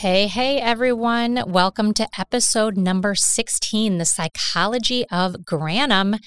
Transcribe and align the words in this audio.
Hey, 0.00 0.28
hey, 0.28 0.58
everyone. 0.58 1.44
Welcome 1.46 1.92
to 1.92 2.08
episode 2.18 2.78
number 2.78 3.14
16 3.14 3.98
The 3.98 4.06
Psychology 4.06 5.04
of 5.10 5.34
Granum. 5.44 6.18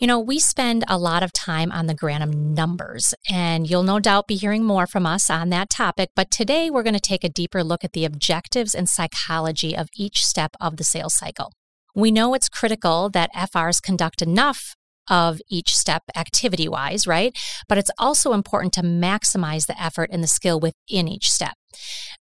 You 0.00 0.08
know, 0.08 0.18
we 0.18 0.40
spend 0.40 0.82
a 0.88 0.98
lot 0.98 1.22
of 1.22 1.32
time 1.32 1.70
on 1.70 1.86
the 1.86 1.94
Granum 1.94 2.34
numbers, 2.56 3.14
and 3.30 3.70
you'll 3.70 3.84
no 3.84 4.00
doubt 4.00 4.26
be 4.26 4.34
hearing 4.34 4.64
more 4.64 4.88
from 4.88 5.06
us 5.06 5.30
on 5.30 5.50
that 5.50 5.70
topic. 5.70 6.10
But 6.16 6.32
today 6.32 6.70
we're 6.70 6.82
going 6.82 6.94
to 6.94 7.00
take 7.00 7.22
a 7.22 7.28
deeper 7.28 7.62
look 7.62 7.84
at 7.84 7.92
the 7.92 8.04
objectives 8.04 8.74
and 8.74 8.88
psychology 8.88 9.76
of 9.76 9.90
each 9.94 10.26
step 10.26 10.56
of 10.60 10.76
the 10.76 10.82
sales 10.82 11.14
cycle. 11.14 11.52
We 11.94 12.10
know 12.10 12.34
it's 12.34 12.48
critical 12.48 13.10
that 13.10 13.32
FRs 13.32 13.80
conduct 13.80 14.22
enough 14.22 14.74
of 15.08 15.40
each 15.48 15.76
step 15.76 16.02
activity 16.16 16.66
wise, 16.66 17.06
right? 17.06 17.32
But 17.68 17.78
it's 17.78 17.92
also 17.96 18.32
important 18.32 18.72
to 18.72 18.82
maximize 18.82 19.66
the 19.66 19.80
effort 19.80 20.10
and 20.10 20.20
the 20.20 20.26
skill 20.26 20.58
within 20.58 21.06
each 21.06 21.30
step. 21.30 21.54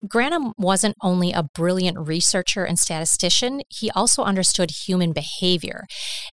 Granum 0.06 0.54
wasn't 0.58 0.96
only 1.02 1.32
a 1.32 1.44
brilliant 1.44 1.98
researcher 2.00 2.64
and 2.64 2.80
statistician, 2.80 3.62
he 3.70 3.92
also 3.92 4.24
understood 4.24 4.72
human 4.72 5.14
behavior. 5.14 5.86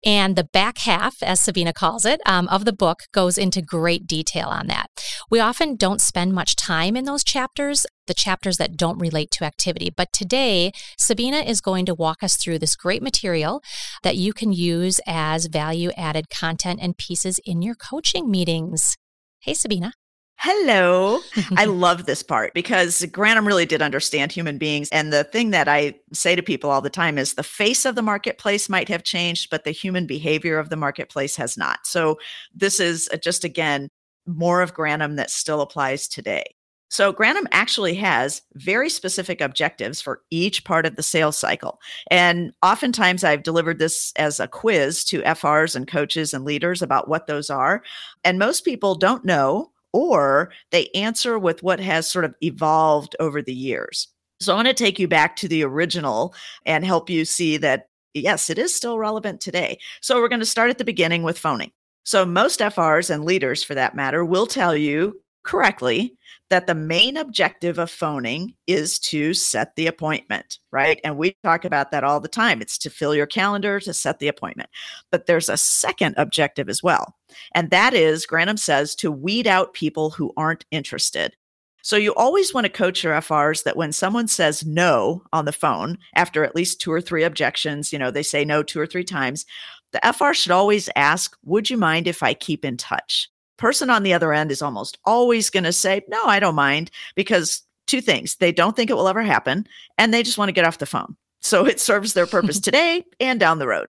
And 0.04 0.36
the 0.36 0.44
back 0.44 0.78
half, 0.78 1.22
as 1.22 1.40
Sabina 1.40 1.72
calls 1.72 2.04
it, 2.04 2.20
um, 2.26 2.48
of 2.48 2.64
the 2.64 2.72
book 2.72 3.00
goes 3.12 3.36
into 3.36 3.60
great 3.60 4.06
detail 4.06 4.48
on 4.48 4.66
that. 4.68 4.86
We 5.30 5.40
often 5.40 5.76
don't 5.76 6.00
spend 6.00 6.32
much 6.32 6.56
time 6.56 6.96
in 6.96 7.04
those 7.04 7.22
chapters, 7.24 7.86
the 8.06 8.14
chapters 8.14 8.56
that 8.56 8.76
don't 8.76 8.98
relate 8.98 9.30
to 9.32 9.44
activity. 9.44 9.90
But 9.94 10.12
today, 10.12 10.72
Sabina 10.96 11.38
is 11.38 11.60
going 11.60 11.84
to 11.86 11.94
walk 11.94 12.22
us 12.22 12.36
through 12.36 12.60
this 12.60 12.76
great 12.76 13.02
material 13.02 13.62
that 14.02 14.16
you 14.16 14.32
can 14.32 14.52
use 14.52 15.00
as 15.06 15.46
value 15.46 15.90
added 15.96 16.30
content 16.30 16.80
and 16.82 16.96
pieces 16.96 17.38
in 17.44 17.60
your 17.60 17.74
coaching 17.74 18.30
meetings. 18.30 18.96
Hey, 19.40 19.54
Sabina. 19.54 19.92
Hello. 20.40 21.18
I 21.56 21.64
love 21.64 22.06
this 22.06 22.22
part 22.22 22.54
because 22.54 23.02
Granum 23.06 23.44
really 23.44 23.66
did 23.66 23.82
understand 23.82 24.30
human 24.30 24.56
beings. 24.56 24.88
And 24.92 25.12
the 25.12 25.24
thing 25.24 25.50
that 25.50 25.66
I 25.66 25.94
say 26.12 26.36
to 26.36 26.42
people 26.42 26.70
all 26.70 26.80
the 26.80 26.88
time 26.88 27.18
is 27.18 27.34
the 27.34 27.42
face 27.42 27.84
of 27.84 27.96
the 27.96 28.02
marketplace 28.02 28.68
might 28.68 28.88
have 28.88 29.02
changed, 29.02 29.50
but 29.50 29.64
the 29.64 29.72
human 29.72 30.06
behavior 30.06 30.58
of 30.58 30.70
the 30.70 30.76
marketplace 30.76 31.34
has 31.36 31.56
not. 31.58 31.80
So 31.86 32.18
this 32.54 32.78
is 32.78 33.08
uh, 33.12 33.16
just, 33.16 33.42
again, 33.42 33.88
more 34.26 34.62
of 34.62 34.74
Granum 34.74 35.16
that 35.16 35.30
still 35.30 35.60
applies 35.60 36.06
today. 36.06 36.44
So, 36.90 37.12
Granum 37.12 37.46
actually 37.52 37.94
has 37.96 38.40
very 38.54 38.88
specific 38.88 39.42
objectives 39.42 40.00
for 40.00 40.22
each 40.30 40.64
part 40.64 40.86
of 40.86 40.96
the 40.96 41.02
sales 41.02 41.36
cycle. 41.36 41.80
And 42.10 42.52
oftentimes 42.62 43.24
I've 43.24 43.42
delivered 43.42 43.78
this 43.78 44.12
as 44.16 44.40
a 44.40 44.48
quiz 44.48 45.04
to 45.06 45.20
FRs 45.20 45.76
and 45.76 45.86
coaches 45.86 46.32
and 46.32 46.46
leaders 46.46 46.80
about 46.80 47.08
what 47.08 47.26
those 47.26 47.50
are. 47.50 47.82
And 48.24 48.38
most 48.38 48.64
people 48.64 48.94
don't 48.94 49.24
know 49.24 49.70
or 49.92 50.52
they 50.70 50.88
answer 50.94 51.38
with 51.38 51.62
what 51.62 51.80
has 51.80 52.10
sort 52.10 52.24
of 52.24 52.34
evolved 52.42 53.16
over 53.20 53.42
the 53.42 53.54
years. 53.54 54.08
So 54.40 54.52
I 54.52 54.56
want 54.56 54.68
to 54.68 54.74
take 54.74 54.98
you 54.98 55.08
back 55.08 55.36
to 55.36 55.48
the 55.48 55.64
original 55.64 56.34
and 56.64 56.84
help 56.84 57.10
you 57.10 57.24
see 57.24 57.56
that, 57.58 57.88
yes, 58.14 58.50
it 58.50 58.58
is 58.58 58.74
still 58.74 58.98
relevant 58.98 59.40
today. 59.40 59.78
So 60.00 60.20
we're 60.20 60.28
going 60.28 60.40
to 60.40 60.46
start 60.46 60.70
at 60.70 60.78
the 60.78 60.84
beginning 60.84 61.22
with 61.22 61.38
phoning. 61.38 61.72
So 62.04 62.24
most 62.24 62.60
FRs 62.60 63.10
and 63.10 63.24
leaders, 63.24 63.62
for 63.62 63.74
that 63.74 63.96
matter, 63.96 64.24
will 64.24 64.46
tell 64.46 64.76
you 64.76 65.20
correctly 65.42 66.16
that 66.50 66.66
the 66.66 66.74
main 66.74 67.16
objective 67.16 67.78
of 67.78 67.90
phoning 67.90 68.54
is 68.66 68.98
to 68.98 69.34
set 69.34 69.76
the 69.76 69.86
appointment, 69.86 70.58
right? 70.70 71.00
And 71.04 71.16
we 71.16 71.36
talk 71.44 71.64
about 71.64 71.90
that 71.90 72.04
all 72.04 72.20
the 72.20 72.28
time. 72.28 72.62
It's 72.62 72.78
to 72.78 72.90
fill 72.90 73.14
your 73.14 73.26
calendar, 73.26 73.80
to 73.80 73.92
set 73.92 74.18
the 74.18 74.28
appointment. 74.28 74.70
But 75.10 75.26
there's 75.26 75.48
a 75.48 75.56
second 75.56 76.14
objective 76.16 76.68
as 76.68 76.82
well. 76.82 77.14
And 77.54 77.70
that 77.70 77.94
is, 77.94 78.26
Granum 78.26 78.58
says, 78.58 78.94
to 78.96 79.12
weed 79.12 79.46
out 79.46 79.74
people 79.74 80.10
who 80.10 80.32
aren't 80.36 80.64
interested. 80.70 81.36
So 81.82 81.96
you 81.96 82.14
always 82.14 82.52
want 82.52 82.64
to 82.64 82.72
coach 82.72 83.04
your 83.04 83.14
FRs 83.14 83.62
that 83.64 83.76
when 83.76 83.92
someone 83.92 84.28
says 84.28 84.66
no 84.66 85.22
on 85.32 85.44
the 85.44 85.52
phone 85.52 85.98
after 86.14 86.44
at 86.44 86.56
least 86.56 86.80
two 86.80 86.92
or 86.92 87.00
three 87.00 87.22
objections, 87.24 87.92
you 87.92 87.98
know, 87.98 88.10
they 88.10 88.22
say 88.22 88.44
no 88.44 88.62
two 88.62 88.80
or 88.80 88.86
three 88.86 89.04
times, 89.04 89.46
the 89.92 90.14
FR 90.14 90.32
should 90.32 90.52
always 90.52 90.88
ask, 90.96 91.36
Would 91.44 91.70
you 91.70 91.76
mind 91.76 92.06
if 92.06 92.22
I 92.22 92.34
keep 92.34 92.64
in 92.64 92.76
touch? 92.76 93.30
Person 93.58 93.90
on 93.90 94.02
the 94.02 94.14
other 94.14 94.32
end 94.32 94.50
is 94.50 94.62
almost 94.62 94.98
always 95.04 95.50
going 95.50 95.64
to 95.64 95.72
say, 95.72 96.02
No, 96.08 96.24
I 96.24 96.40
don't 96.40 96.54
mind, 96.54 96.90
because 97.14 97.62
two 97.86 98.00
things 98.00 98.36
they 98.36 98.52
don't 98.52 98.74
think 98.74 98.90
it 98.90 98.94
will 98.94 99.08
ever 99.08 99.22
happen, 99.22 99.66
and 99.98 100.12
they 100.12 100.22
just 100.22 100.38
want 100.38 100.48
to 100.48 100.54
get 100.54 100.64
off 100.64 100.78
the 100.78 100.86
phone. 100.86 101.16
So 101.40 101.66
it 101.66 101.80
serves 101.80 102.14
their 102.14 102.26
purpose 102.26 102.60
today 102.60 103.04
and 103.20 103.38
down 103.38 103.58
the 103.58 103.68
road. 103.68 103.86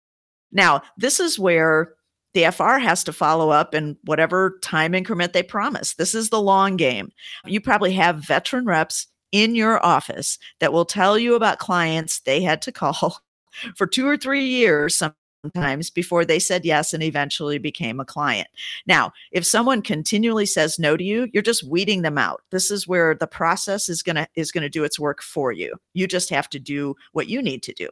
Now, 0.51 0.81
this 0.97 1.19
is 1.19 1.39
where 1.39 1.93
the 2.33 2.51
FR 2.51 2.77
has 2.77 3.03
to 3.05 3.13
follow 3.13 3.49
up 3.49 3.73
in 3.73 3.97
whatever 4.03 4.59
time 4.61 4.93
increment 4.93 5.33
they 5.33 5.43
promise. 5.43 5.95
This 5.95 6.13
is 6.13 6.29
the 6.29 6.41
long 6.41 6.77
game. 6.77 7.11
You 7.45 7.59
probably 7.59 7.93
have 7.93 8.17
veteran 8.17 8.65
reps 8.65 9.07
in 9.31 9.55
your 9.55 9.83
office 9.85 10.37
that 10.59 10.73
will 10.73 10.85
tell 10.85 11.17
you 11.17 11.35
about 11.35 11.59
clients 11.59 12.19
they 12.19 12.41
had 12.41 12.61
to 12.63 12.71
call 12.71 13.19
for 13.75 13.87
two 13.87 14.07
or 14.07 14.17
three 14.17 14.45
years, 14.45 14.95
some 14.95 15.13
Mm-hmm. 15.45 15.61
times 15.61 15.89
before 15.89 16.25
they 16.25 16.37
said 16.37 16.65
yes 16.65 16.93
and 16.93 17.01
eventually 17.01 17.59
became 17.59 18.01
a 18.01 18.05
client. 18.05 18.49
Now, 18.85 19.13
if 19.31 19.45
someone 19.45 19.81
continually 19.81 20.45
says 20.45 20.77
no 20.77 20.97
to 20.97 21.03
you, 21.03 21.29
you're 21.31 21.41
just 21.41 21.63
weeding 21.63 22.01
them 22.01 22.17
out. 22.17 22.41
This 22.51 22.69
is 22.69 22.89
where 22.89 23.15
the 23.15 23.25
process 23.25 23.87
is 23.87 24.03
going 24.03 24.17
to 24.17 24.27
is 24.35 24.51
going 24.51 24.63
to 24.63 24.69
do 24.69 24.83
its 24.83 24.99
work 24.99 25.21
for 25.21 25.53
you. 25.53 25.77
You 25.93 26.07
just 26.07 26.29
have 26.29 26.49
to 26.49 26.59
do 26.59 26.93
what 27.13 27.29
you 27.29 27.41
need 27.41 27.63
to 27.63 27.73
do. 27.73 27.87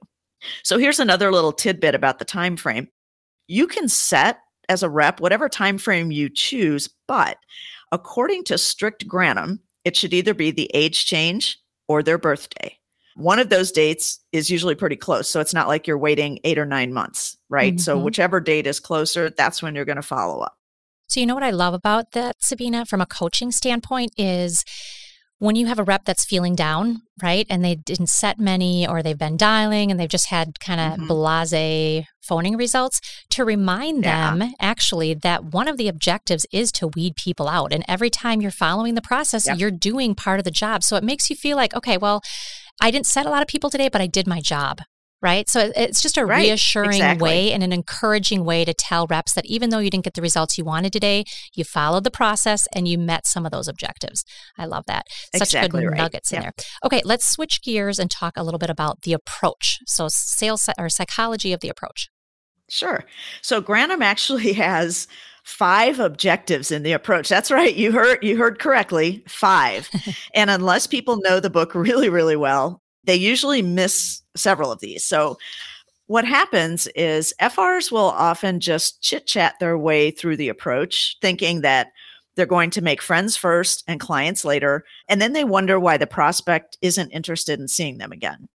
So 0.63 0.78
here's 0.78 1.00
another 1.00 1.31
little 1.31 1.53
tidbit 1.53 1.96
about 1.96 2.19
the 2.19 2.25
time 2.25 2.58
frame. 2.58 2.90
You 3.47 3.66
can 3.66 3.88
set 3.88 4.40
as 4.68 4.84
a 4.84 4.90
rep 4.90 5.22
whatever 5.22 5.47
time 5.47 5.78
frame 5.78 6.12
you 6.12 6.28
choose, 6.28 6.90
but 7.08 7.38
according 7.94 8.44
to 8.44 8.58
strict 8.58 9.08
Granum, 9.08 9.59
it 9.85 9.96
should 9.96 10.14
either 10.14 10.34
be 10.34 10.52
the 10.52 10.69
age 10.74 11.06
change 11.06 11.58
or 11.88 12.03
their 12.03 12.18
birthday 12.18 12.76
one 13.17 13.39
of 13.39 13.50
those 13.50 13.72
dates 13.72 14.19
is 14.31 14.50
usually 14.50 14.75
pretty 14.75 14.95
close. 14.95 15.28
So 15.28 15.39
it's 15.39 15.53
not 15.53 15.67
like 15.67 15.88
you're 15.88 15.97
waiting 15.97 16.39
eight 16.44 16.59
or 16.59 16.66
nine 16.66 16.94
months, 16.94 17.35
right? 17.50 17.73
Mm-hmm. 17.73 17.79
So 17.79 17.97
whichever 17.97 18.39
date 18.39 18.67
is 18.67 18.79
closer, 18.79 19.31
that's 19.31 19.61
when 19.61 19.73
you're 19.73 19.85
going 19.85 19.95
to 19.95 20.03
follow 20.03 20.41
up. 20.41 20.55
So, 21.07 21.19
you 21.19 21.25
know 21.25 21.34
what 21.34 21.43
I 21.43 21.52
love 21.52 21.73
about 21.73 22.11
that, 22.11 22.35
Sabina, 22.40 22.85
from 22.85 23.02
a 23.02 23.05
coaching 23.05 23.52
standpoint 23.52 24.11
is 24.17 24.64
when 25.40 25.55
you 25.55 25.66
have 25.67 25.79
a 25.79 25.84
rep 25.84 26.05
that's 26.05 26.25
feeling 26.25 26.53
down, 26.55 27.02
right? 27.22 27.47
And 27.49 27.64
they 27.64 27.75
didn't 27.75 28.08
set 28.08 28.40
many 28.40 28.87
or 28.87 29.02
they've 29.02 29.17
been 29.17 29.37
dialing 29.37 29.90
and 29.90 29.99
they've 29.99 30.09
just 30.09 30.28
had 30.28 30.59
kind 30.59 30.79
of 30.79 30.99
mm-hmm. 30.99 31.08
blase 31.08 32.05
phoning 32.22 32.58
results, 32.58 32.99
to 33.29 33.46
remind 33.46 34.03
yeah. 34.03 34.35
them 34.35 34.52
actually 34.59 35.14
that 35.14 35.46
one 35.46 35.67
of 35.67 35.78
the 35.78 35.87
objectives 35.87 36.46
is 36.52 36.72
to 36.73 36.90
weed 36.90 37.16
people 37.16 37.47
out. 37.47 37.72
And 37.72 37.85
every 37.87 38.09
time 38.09 38.41
you're 38.41 38.52
following 38.52 38.96
the 38.96 39.02
process, 39.02 39.47
yep. 39.47 39.58
you're 39.58 39.72
doing 39.72 40.14
part 40.14 40.40
of 40.40 40.43
the 40.43 40.52
job. 40.52 40.84
So 40.84 40.97
it 40.97 41.03
makes 41.03 41.29
you 41.29 41.35
feel 41.35 41.55
like, 41.55 41.73
okay, 41.73 41.97
well, 41.97 42.22
I 42.82 42.91
didn't 42.91 43.08
set 43.08 43.26
a 43.26 43.29
lot 43.29 43.41
of 43.41 43.47
people 43.47 43.70
today, 43.70 43.90
but 43.90 44.02
I 44.02 44.08
did 44.08 44.28
my 44.28 44.41
job. 44.41 44.79
Right. 45.20 45.50
So 45.50 45.72
it's 45.76 46.00
just 46.00 46.16
a 46.18 46.26
right. 46.26 46.44
reassuring 46.44 46.91
exactly. 46.91 47.28
way 47.28 47.52
and 47.52 47.64
an 47.64 47.74
encouraging 47.74 48.46
way 48.46 48.64
to 48.64 48.74
tell 48.74 49.08
reps 49.08 49.34
that 49.34 49.47
even 49.47 49.72
though 49.72 49.79
you 49.79 49.90
didn't 49.90 50.03
get 50.03 50.14
the 50.14 50.22
results 50.22 50.59
you 50.59 50.64
wanted 50.64 50.94
today, 50.94 51.24
you 51.56 51.64
followed 51.64 52.03
the 52.03 52.12
process 52.12 52.68
and 52.76 52.88
you 52.88 53.00
met 53.00 53.26
some 53.26 53.44
of 53.44 53.52
those 53.52 53.68
objectives. 53.68 54.24
I 54.59 54.66
love 54.66 54.84
that. 54.85 55.08
Such 55.34 55.41
exactly 55.41 55.82
good 55.82 55.88
right. 55.88 55.97
nuggets 55.97 56.32
in 56.32 56.41
there. 56.41 56.53
Okay, 56.85 57.02
let's 57.03 57.28
switch 57.28 57.64
gears 57.64 57.97
and 57.97 58.12
talk 58.12 58.34
a 58.38 58.44
little 58.44 58.59
bit 58.59 58.70
about 58.70 59.02
the 59.02 59.14
approach. 59.14 59.79
So, 59.88 60.08
sales 60.08 60.70
or 60.78 60.88
psychology 60.88 61.52
of 61.52 61.62
the 61.62 61.70
approach. 61.70 62.09
Sure. 62.70 63.03
So, 63.41 63.59
Granum 63.59 64.02
actually 64.03 64.53
has 64.53 65.08
five 65.47 65.97
objectives 65.97 66.72
in 66.73 66.84
the 66.84 66.91
approach. 66.91 67.29
That's 67.29 67.49
right. 67.49 67.73
You 67.73 67.94
heard 67.94 68.22
you 68.22 68.35
heard 68.35 68.59
correctly. 68.59 69.23
Five. 69.29 69.90
and 70.35 70.49
unless 70.49 70.88
people 70.88 71.22
know 71.22 71.40
the 71.40 71.49
book 71.49 71.73
really, 71.73 72.09
really 72.09 72.35
well, 72.35 72.82
they 73.05 73.16
usually 73.16 73.61
miss 73.61 74.22
several 74.35 74.73
of 74.73 74.82
these. 74.82 75.05
So 75.05 75.38
what 76.08 76.26
happens 76.26 76.88
is 76.88 77.34
FRs 77.41 77.94
will 77.94 78.09
often 78.09 78.59
just 78.59 79.02
chit 79.02 79.26
chat 79.26 79.55
their 79.61 79.78
way 79.78 80.11
through 80.11 80.35
the 80.35 80.49
approach, 80.49 81.16
thinking 81.22 81.61
that 81.61 81.88
they're 82.35 82.46
going 82.46 82.70
to 82.72 82.82
make 82.82 83.02
friends 83.02 83.38
first 83.38 83.85
and 83.88 84.02
clients 84.02 84.43
later. 84.43 84.84
And 85.08 85.22
then 85.22 85.32
they 85.32 85.46
wonder 85.46 85.79
why 85.79 85.96
the 85.96 86.08
prospect 86.08 86.78
isn't 86.82 87.11
interested 87.11 87.58
in 87.58 87.70
seeing 87.70 88.00
them 88.00 88.11
again. 88.11 88.50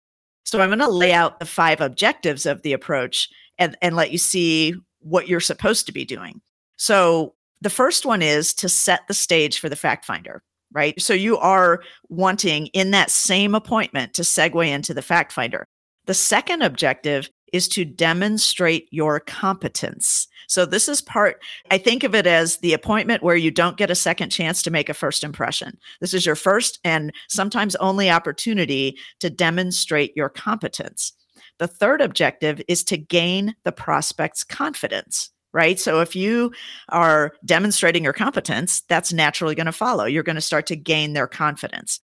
So 0.44 0.60
I'm 0.60 0.70
going 0.70 0.80
to 0.80 0.90
lay 0.90 1.14
out 1.14 1.40
the 1.40 1.46
five 1.46 1.82
objectives 1.82 2.48
of 2.48 2.64
the 2.64 2.74
approach 2.74 3.30
and, 3.60 3.78
and 3.80 3.96
let 3.96 4.12
you 4.12 4.18
see 4.18 4.74
what 5.02 5.28
you're 5.28 5.40
supposed 5.40 5.86
to 5.86 5.92
be 5.92 6.04
doing. 6.04 6.42
So 6.80 7.36
the 7.62 7.70
first 7.70 8.06
one 8.06 8.22
is 8.22 8.54
to 8.56 8.70
set 8.70 9.02
the 9.08 9.14
stage 9.14 9.60
for 9.60 9.68
the 9.68 9.76
fact 9.76 10.06
finder, 10.06 10.42
right? 10.72 11.00
So 11.00 11.14
you 11.14 11.38
are 11.38 11.82
wanting 12.08 12.68
in 12.68 12.92
that 12.92 13.12
same 13.12 13.54
appointment 13.54 14.14
to 14.14 14.22
segue 14.22 14.66
into 14.66 14.94
the 14.94 15.02
fact 15.02 15.34
finder. 15.34 15.66
The 16.06 16.14
second 16.14 16.62
objective 16.62 17.30
is 17.52 17.68
to 17.70 17.84
demonstrate 17.84 18.88
your 18.92 19.20
competence. 19.20 20.28
So 20.48 20.66
this 20.66 20.88
is 20.88 21.02
part, 21.02 21.44
I 21.70 21.78
think 21.78 22.04
of 22.04 22.16
it 22.16 22.26
as 22.26 22.58
the 22.58 22.74
appointment 22.74 23.24
where 23.24 23.36
you 23.36 23.52
don't 23.52 23.78
get 23.78 23.92
a 23.92 23.96
second 23.96 24.30
chance 24.30 24.64
to 24.64 24.72
make 24.72 24.88
a 24.88 24.94
first 24.94 25.24
impression. 25.24 25.78
This 26.00 26.14
is 26.14 26.26
your 26.26 26.36
first 26.36 26.80
and 26.86 27.12
sometimes 27.28 27.76
only 27.76 28.10
opportunity 28.10 28.98
to 29.20 29.30
demonstrate 29.30 30.16
your 30.16 30.30
competence. 30.30 31.12
The 31.58 31.68
third 31.68 32.02
objective 32.02 32.62
is 32.70 32.86
to 32.86 32.98
gain 32.98 33.56
the 33.66 33.74
prospect's 33.74 34.46
confidence 34.46 35.32
right? 35.54 35.80
So 35.80 36.02
if 36.02 36.16
you 36.16 36.52
are 36.90 37.34
demonstrating 37.46 38.04
your 38.04 38.14
competence, 38.14 38.82
that's 38.88 39.14
naturally 39.14 39.56
going 39.56 39.66
to 39.66 39.72
follow. 39.72 40.06
You're 40.06 40.24
going 40.24 40.36
to 40.36 40.42
start 40.42 40.68
to 40.68 40.76
gain 40.76 41.14
their 41.14 41.28
confidence. 41.28 42.00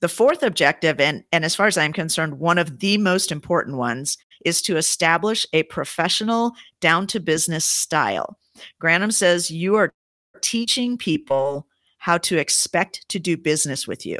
The 0.00 0.08
fourth 0.08 0.42
objective, 0.42 1.00
and, 1.00 1.24
and 1.32 1.44
as 1.44 1.54
far 1.54 1.66
as 1.66 1.76
I'm 1.76 1.92
concerned, 1.92 2.38
one 2.38 2.58
of 2.58 2.78
the 2.78 2.96
most 2.98 3.30
important 3.30 3.76
ones, 3.76 4.16
is 4.44 4.62
to 4.62 4.76
establish 4.76 5.46
a 5.52 5.62
professional, 5.64 6.52
down 6.80 7.06
to 7.08 7.20
business 7.20 7.64
style. 7.64 8.38
Granum 8.82 9.12
says 9.12 9.50
you 9.50 9.76
are 9.76 9.92
teaching 10.40 10.96
people 10.96 11.66
how 11.98 12.16
to 12.16 12.38
expect 12.38 13.06
to 13.10 13.18
do 13.18 13.36
business 13.36 13.86
with 13.86 14.06
you. 14.06 14.18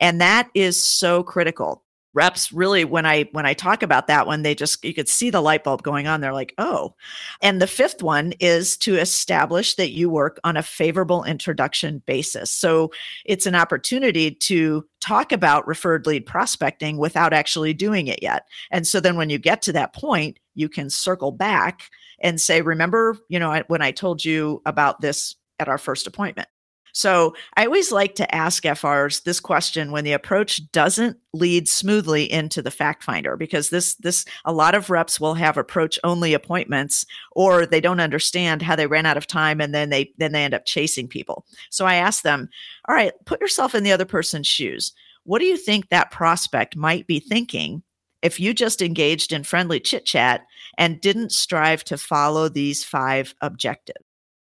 And 0.00 0.20
that 0.20 0.48
is 0.54 0.80
so 0.82 1.22
critical 1.22 1.82
reps 2.14 2.52
really 2.52 2.84
when 2.84 3.04
i 3.04 3.28
when 3.32 3.44
i 3.44 3.52
talk 3.52 3.82
about 3.82 4.06
that 4.06 4.26
one 4.26 4.42
they 4.42 4.54
just 4.54 4.84
you 4.84 4.94
could 4.94 5.08
see 5.08 5.30
the 5.30 5.40
light 5.40 5.64
bulb 5.64 5.82
going 5.82 6.06
on. 6.06 6.20
They're 6.20 6.32
like 6.32 6.54
oh. 6.58 6.94
And 7.42 7.60
the 7.60 7.66
fifth 7.66 8.02
one 8.02 8.32
is 8.40 8.76
to 8.78 8.96
establish 8.96 9.74
that 9.74 9.90
you 9.90 10.08
work 10.08 10.38
on 10.44 10.56
a 10.56 10.62
favorable 10.62 11.24
introduction 11.24 12.02
basis. 12.06 12.50
So 12.50 12.92
it's 13.24 13.46
an 13.46 13.54
opportunity 13.54 14.30
to 14.32 14.86
talk 15.00 15.32
about 15.32 15.66
referred 15.66 16.06
lead 16.06 16.26
prospecting 16.26 16.96
without 16.96 17.32
actually 17.32 17.74
doing 17.74 18.06
it 18.06 18.22
yet. 18.22 18.46
And 18.70 18.86
so 18.86 19.00
then 19.00 19.16
when 19.16 19.30
you 19.30 19.38
get 19.38 19.62
to 19.62 19.72
that 19.72 19.94
point 19.94 20.38
you 20.54 20.68
can 20.68 20.88
circle 20.88 21.32
back 21.32 21.90
and 22.20 22.40
say 22.40 22.62
remember 22.62 23.16
you 23.28 23.38
know 23.38 23.62
when 23.66 23.82
i 23.82 23.90
told 23.90 24.24
you 24.24 24.62
about 24.66 25.00
this 25.00 25.34
at 25.58 25.68
our 25.68 25.78
first 25.78 26.06
appointment 26.06 26.48
so 26.94 27.34
I 27.56 27.66
always 27.66 27.90
like 27.90 28.14
to 28.14 28.34
ask 28.34 28.62
FRs 28.62 29.24
this 29.24 29.40
question 29.40 29.90
when 29.90 30.04
the 30.04 30.12
approach 30.12 30.60
doesn't 30.70 31.16
lead 31.32 31.68
smoothly 31.68 32.30
into 32.30 32.62
the 32.62 32.70
fact 32.70 33.02
finder 33.02 33.36
because 33.36 33.70
this 33.70 33.96
this 33.96 34.24
a 34.44 34.52
lot 34.52 34.76
of 34.76 34.90
reps 34.90 35.18
will 35.18 35.34
have 35.34 35.56
approach 35.56 35.98
only 36.04 36.34
appointments 36.34 37.04
or 37.32 37.66
they 37.66 37.80
don't 37.80 37.98
understand 37.98 38.62
how 38.62 38.76
they 38.76 38.86
ran 38.86 39.06
out 39.06 39.16
of 39.16 39.26
time 39.26 39.60
and 39.60 39.74
then 39.74 39.90
they 39.90 40.12
then 40.18 40.30
they 40.30 40.44
end 40.44 40.54
up 40.54 40.66
chasing 40.66 41.08
people. 41.08 41.44
So 41.68 41.84
I 41.84 41.96
ask 41.96 42.22
them, 42.22 42.48
"All 42.88 42.94
right, 42.94 43.12
put 43.26 43.40
yourself 43.40 43.74
in 43.74 43.82
the 43.82 43.92
other 43.92 44.04
person's 44.04 44.46
shoes. 44.46 44.92
What 45.24 45.40
do 45.40 45.46
you 45.46 45.56
think 45.56 45.88
that 45.88 46.12
prospect 46.12 46.76
might 46.76 47.08
be 47.08 47.18
thinking 47.18 47.82
if 48.22 48.38
you 48.38 48.54
just 48.54 48.80
engaged 48.80 49.32
in 49.32 49.42
friendly 49.42 49.80
chit 49.80 50.06
chat 50.06 50.42
and 50.78 51.00
didn't 51.00 51.32
strive 51.32 51.82
to 51.84 51.98
follow 51.98 52.48
these 52.48 52.84
five 52.84 53.34
objectives?" 53.40 54.03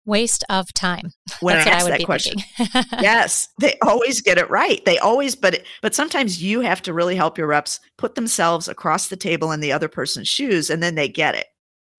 Waste 0.06 0.44
of 0.50 0.72
time. 0.74 1.12
When 1.40 1.56
That's 1.56 1.68
I 1.68 1.72
ask 1.72 1.88
that 1.88 2.06
question, 2.06 2.38
yes, 3.02 3.48
they 3.60 3.78
always 3.82 4.22
get 4.22 4.38
it 4.38 4.50
right. 4.50 4.84
They 4.86 4.98
always, 5.00 5.36
but 5.36 5.64
but 5.82 5.96
sometimes 5.96 6.42
you 6.42 6.62
have 6.62 6.82
to 6.84 6.94
really 6.94 7.16
help 7.16 7.38
your 7.38 7.48
reps 7.48 7.80
put 7.98 8.16
themselves 8.16 8.68
across 8.68 9.08
the 9.08 9.18
table 9.18 9.52
in 9.52 9.60
the 9.60 9.72
other 9.72 9.88
person's 9.88 10.28
shoes, 10.28 10.70
and 10.70 10.82
then 10.82 10.96
they 10.96 11.08
get 11.08 11.36
it. 11.36 11.48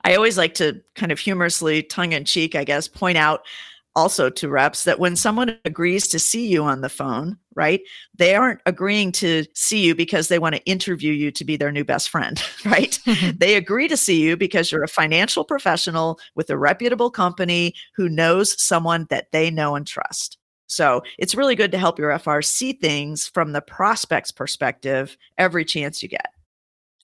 I 0.05 0.15
always 0.15 0.39
like 0.39 0.55
to 0.55 0.81
kind 0.95 1.11
of 1.11 1.19
humorously, 1.19 1.83
tongue 1.83 2.13
in 2.13 2.25
cheek, 2.25 2.55
I 2.55 2.65
guess, 2.65 2.87
point 2.87 3.19
out 3.19 3.43
also 3.97 4.29
to 4.29 4.49
reps 4.49 4.85
that 4.85 5.01
when 5.01 5.17
someone 5.17 5.59
agrees 5.65 6.07
to 6.09 6.19
see 6.19 6.47
you 6.47 6.63
on 6.63 6.83
the 6.83 6.89
phone, 6.89 7.39
right, 7.55 7.81
they 8.17 8.35
aren't 8.35 8.61
agreeing 8.67 9.11
to 9.11 9.45
see 9.55 9.83
you 9.83 9.95
because 9.95 10.29
they 10.29 10.39
want 10.39 10.55
to 10.55 10.65
interview 10.67 11.13
you 11.13 11.33
to 11.33 11.45
be 11.45 11.57
their 11.57 11.73
new 11.73 11.85
best 11.85 12.11
friend, 12.11 12.41
right? 12.65 13.01
Mm-hmm. 13.07 13.39
they 13.39 13.57
agree 13.57 13.89
to 13.89 13.97
see 13.97 14.21
you 14.21 14.37
because 14.37 14.71
you're 14.71 14.85
a 14.85 14.89
financial 14.89 15.45
professional 15.45 16.21
with 16.35 16.51
a 16.51 16.59
reputable 16.59 17.11
company 17.11 17.75
who 17.97 18.09
knows 18.09 18.63
someone 18.63 19.07
that 19.09 19.33
they 19.33 19.51
know 19.51 19.75
and 19.75 19.87
trust. 19.87 20.39
So 20.69 21.03
it's 21.19 21.35
really 21.35 21.55
good 21.55 21.73
to 21.73 21.79
help 21.79 21.99
your 21.99 22.17
FR 22.19 22.43
see 22.43 22.73
things 22.73 23.27
from 23.27 23.53
the 23.53 23.63
prospect's 23.63 24.33
perspective 24.33 25.17
every 25.39 25.65
chance 25.65 26.03
you 26.03 26.09
get. 26.09 26.27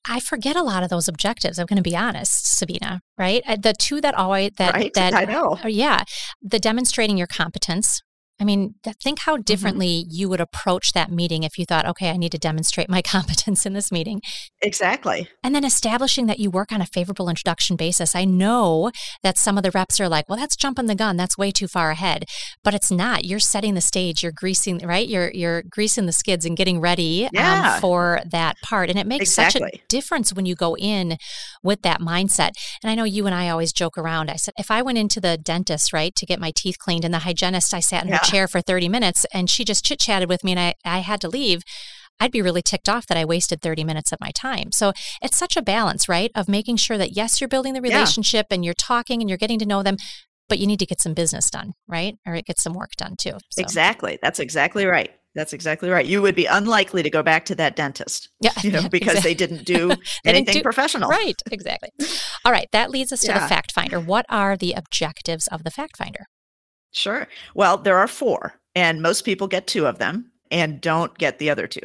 I 0.08 0.20
forget 0.20 0.56
a 0.56 0.62
lot 0.62 0.82
of 0.82 0.90
those 0.90 1.08
objectives. 1.08 1.58
I'm 1.58 1.66
going 1.66 1.76
to 1.76 1.82
be 1.82 1.96
honest, 1.96 2.58
Sabina, 2.58 3.00
right? 3.16 3.43
Uh, 3.46 3.56
the 3.56 3.72
two 3.72 4.00
that 4.00 4.14
always 4.14 4.52
that 4.58 4.75
right? 4.75 4.93
that 4.94 5.14
I 5.14 5.25
know. 5.25 5.58
yeah, 5.64 6.02
the 6.43 6.58
demonstrating 6.58 7.16
your 7.16 7.28
competence, 7.28 8.02
I 8.43 8.44
mean, 8.44 8.75
think 9.00 9.21
how 9.21 9.35
mm-hmm. 9.35 9.43
differently 9.43 10.03
mm-hmm. 10.03 10.11
you 10.11 10.29
would 10.29 10.41
approach 10.41 10.94
that 10.94 11.12
meeting 11.12 11.44
if 11.44 11.59
you 11.59 11.65
thought, 11.65 11.87
okay, 11.87 12.11
I 12.11 12.17
need 12.17 12.33
to 12.33 12.39
demonstrate 12.39 12.91
my 12.91 13.00
competence 13.17 13.65
in 13.65 13.73
this 13.73 13.93
meeting. 13.93 14.21
Exactly. 14.61 15.29
And 15.44 15.55
then 15.55 15.65
establishing 15.65 16.27
that 16.27 16.41
you 16.41 16.50
work 16.50 16.73
on 16.73 16.81
a 16.81 16.87
favorable 16.87 17.29
introduction 17.29 17.77
basis. 17.77 18.17
I 18.17 18.25
know 18.25 18.91
that 19.23 19.39
some 19.39 19.56
of 19.56 19.62
the 19.62 19.71
reps 19.71 20.00
are 20.00 20.09
like, 20.09 20.29
well, 20.29 20.39
that's 20.39 20.56
jumping 20.56 20.87
the 20.87 20.97
gun. 20.97 21.17
That's 21.17 21.39
way 21.39 21.53
too 21.53 21.69
far 21.69 21.93
ahead. 21.93 22.25
But 22.65 22.75
it's 22.75 22.91
not. 22.91 23.25
You're 23.25 23.39
setting 23.39 23.75
the 23.75 23.81
stage. 23.81 24.25
You're 24.25 24.33
greasing, 24.33 24.79
right? 24.79 25.06
You're 25.06 25.31
you're 25.31 25.62
greasing 25.62 26.06
the 26.06 26.12
skids 26.12 26.45
and 26.45 26.56
getting 26.56 26.81
ready 26.81 27.27
um, 27.27 27.31
yeah. 27.35 27.75
um, 27.75 27.81
for 27.81 28.23
that 28.29 28.56
part. 28.65 28.91
And 28.91 28.99
it 28.99 29.06
makes 29.06 29.31
exactly. 29.31 29.61
such 29.61 29.75
a 29.75 29.83
difference 29.88 30.35
when 30.35 30.47
you 30.47 30.56
go 30.56 30.77
in 30.77 31.17
with 31.62 31.83
that 31.83 32.00
mindset. 32.00 32.50
And 32.83 32.91
I 32.91 32.97
know 32.97 33.05
you 33.05 33.27
and 33.27 33.35
I 33.37 33.50
always 33.50 33.73
joke 33.73 33.97
around. 33.97 34.31
I 34.31 34.37
said, 34.37 34.55
if 34.59 34.69
I 34.69 34.83
went 34.83 34.99
into 34.99 35.21
the 35.21 35.38
dentist, 35.38 35.93
right, 35.93 36.12
to 36.17 36.27
get 36.27 36.41
my 36.41 36.53
teeth 36.56 36.79
cleaned 36.79 37.05
and 37.05 37.15
the 37.15 37.21
hygienist, 37.21 37.73
I 37.73 37.81
sat 37.81 38.02
in 38.02 38.09
yeah. 38.09 38.19
her 38.19 38.32
chair 38.33 38.49
for 38.49 38.61
30 38.61 38.89
minutes 38.89 39.27
and 39.33 39.49
she 39.49 39.65
just 39.65 39.85
chit 39.85 40.01
chatted 40.01 40.29
with 40.29 40.43
me 40.43 40.53
and 40.53 40.61
I, 40.61 40.75
I 40.85 40.99
had 40.99 41.21
to 41.23 41.29
leave, 41.29 41.62
I'd 42.21 42.33
be 42.33 42.43
really 42.43 42.62
ticked 42.62 42.89
off 42.89 43.07
that 43.07 43.19
I 43.19 43.25
wasted 43.25 43.61
30 43.61 43.85
minutes 43.85 44.12
of 44.12 44.21
my 44.21 44.31
time. 44.31 44.73
So 44.73 44.93
it's 45.21 45.37
such 45.37 45.57
a 45.57 45.62
balance, 45.62 46.09
right? 46.09 46.31
Of 46.35 46.49
making 46.49 46.77
sure 46.77 46.99
that, 46.99 47.17
yes, 47.17 47.41
you're 47.41 47.49
building 47.49 47.75
the 47.75 47.81
relationship 47.81 48.47
yeah. 48.49 48.55
and 48.55 48.65
you're 48.65 48.75
talking 48.75 49.21
and 49.21 49.29
you're 49.29 49.39
getting 49.39 49.59
to 49.59 49.67
know 49.67 49.83
them, 49.83 49.97
but 50.49 50.59
you 50.59 50.67
need 50.67 50.79
to 50.79 50.87
get 50.87 51.01
some 51.01 51.15
business 51.15 51.51
done, 51.51 51.73
right? 51.89 52.15
Or 52.27 52.35
it 52.35 52.47
get 52.47 52.59
some 52.59 52.75
work 52.75 52.93
done 52.97 53.17
too. 53.19 53.39
So. 53.51 53.62
Exactly. 53.62 54.19
That's 54.23 54.39
exactly 54.39 54.87
right. 54.87 55.11
That's 55.35 55.55
exactly 55.55 55.89
right. 55.89 56.05
You 56.05 56.21
would 56.21 56.35
be 56.35 56.45
unlikely 56.45 57.03
to 57.03 57.11
go 57.11 57.23
back 57.23 57.47
to 57.47 57.55
that 57.55 57.75
dentist. 57.75 58.29
Yeah. 58.41 58.51
You 58.62 58.71
know, 58.71 58.89
because 58.89 59.17
exactly. 59.17 59.31
they 59.31 59.35
didn't 59.35 59.65
do 59.65 59.89
they 59.89 59.95
anything 60.31 60.45
didn't 60.45 60.55
do, 60.59 60.62
professional. 60.62 61.11
Right. 61.11 61.35
Exactly. 61.51 61.89
All 62.45 62.53
right. 62.53 62.69
That 62.71 62.91
leads 62.91 63.12
us 63.12 63.21
to 63.21 63.29
yeah. 63.29 63.41
the 63.41 63.49
fact 63.49 63.73
finder. 63.73 63.99
What 63.99 64.27
are 64.29 64.57
the 64.57 64.75
objectives 64.75 65.49
of 65.49 65.65
the 65.65 65.71
fact 65.71 65.97
finder? 65.97 66.27
Sure. 66.92 67.26
Well, 67.54 67.78
there 67.78 67.99
are 67.99 68.08
four, 68.08 68.54
and 68.75 69.02
most 69.02 69.22
people 69.22 69.49
get 69.49 69.66
two 69.66 69.87
of 69.87 69.99
them 69.99 70.30
and 70.50 70.80
don't 70.80 71.16
get 71.16 71.38
the 71.38 71.49
other 71.50 71.66
two. 71.66 71.80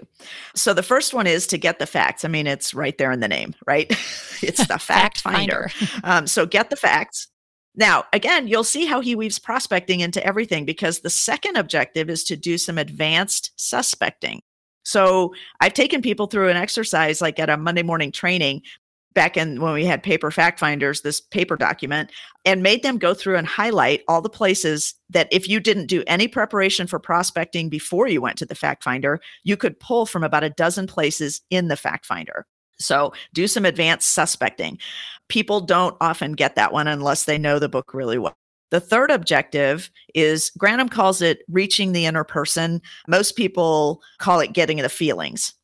So 0.54 0.74
the 0.74 0.84
first 0.84 1.14
one 1.14 1.26
is 1.26 1.48
to 1.48 1.58
get 1.58 1.80
the 1.80 1.88
facts. 1.88 2.26
I 2.26 2.28
mean, 2.28 2.46
it's 2.46 2.74
right 2.74 2.98
there 2.98 3.12
in 3.12 3.22
the 3.22 3.28
name, 3.28 3.56
right? 3.66 3.90
it's 4.44 4.68
the 4.68 4.78
fact, 4.78 5.22
fact 5.22 5.22
finder. 5.22 5.72
um, 6.04 6.28
so 6.28 6.46
get 6.46 6.70
the 6.70 6.76
facts. 6.76 7.28
Now, 7.76 8.06
again, 8.12 8.48
you'll 8.48 8.64
see 8.64 8.86
how 8.86 9.00
he 9.00 9.16
weaves 9.16 9.40
prospecting 9.40 10.02
into 10.02 10.24
everything 10.26 10.66
because 10.66 11.00
the 11.00 11.10
second 11.10 11.58
objective 11.58 12.10
is 12.10 12.24
to 12.26 12.36
do 12.36 12.58
some 12.58 12.78
advanced 12.78 13.52
suspecting. 13.56 14.42
So 14.84 15.34
I've 15.62 15.74
taken 15.74 16.02
people 16.02 16.28
through 16.28 16.50
an 16.50 16.58
exercise 16.58 17.22
like 17.22 17.40
at 17.40 17.50
a 17.50 17.58
Monday 17.58 17.84
morning 17.84 18.12
training 18.12 18.64
back 19.18 19.36
in 19.36 19.60
when 19.60 19.74
we 19.74 19.84
had 19.84 20.04
paper 20.04 20.30
fact 20.30 20.60
finders, 20.60 21.02
this 21.02 21.20
paper 21.20 21.58
document, 21.58 22.12
and 22.46 22.62
made 22.62 22.84
them 22.84 23.00
go 23.00 23.16
through 23.16 23.36
and 23.36 23.48
highlight 23.48 24.04
all 24.08 24.22
the 24.22 24.30
places 24.30 24.94
that 25.10 25.28
if 25.32 25.50
you 25.50 25.60
didn't 25.60 25.88
do 25.88 26.04
any 26.06 26.28
preparation 26.28 26.86
for 26.86 27.00
prospecting 27.00 27.68
before 27.68 28.08
you 28.08 28.22
went 28.22 28.38
to 28.38 28.46
the 28.46 28.54
fact 28.54 28.84
finder, 28.84 29.20
you 29.44 29.58
could 29.58 29.80
pull 29.80 30.06
from 30.06 30.24
about 30.24 30.44
a 30.44 30.52
dozen 30.52 30.86
places 30.86 31.42
in 31.50 31.68
the 31.68 31.76
fact 31.76 32.06
finder. 32.06 32.46
So 32.78 33.12
do 33.34 33.48
some 33.48 33.66
advanced 33.66 34.14
suspecting. 34.14 34.78
People 35.30 35.62
don't 35.62 35.98
often 36.00 36.34
get 36.34 36.54
that 36.54 36.72
one 36.72 36.88
unless 36.88 37.26
they 37.26 37.40
know 37.40 37.58
the 37.58 37.68
book 37.68 37.96
really 37.96 38.20
well. 38.20 38.36
The 38.70 38.80
third 38.80 39.10
objective 39.10 39.90
is 40.14 40.52
Granum 40.60 40.92
calls 40.92 41.24
it 41.24 41.40
reaching 41.50 41.92
the 41.92 42.06
inner 42.06 42.24
person. 42.24 42.84
Most 43.08 43.36
people 43.36 44.04
call 44.20 44.42
it 44.42 44.54
getting 44.54 44.78
the 44.78 44.90
feelings 44.90 45.56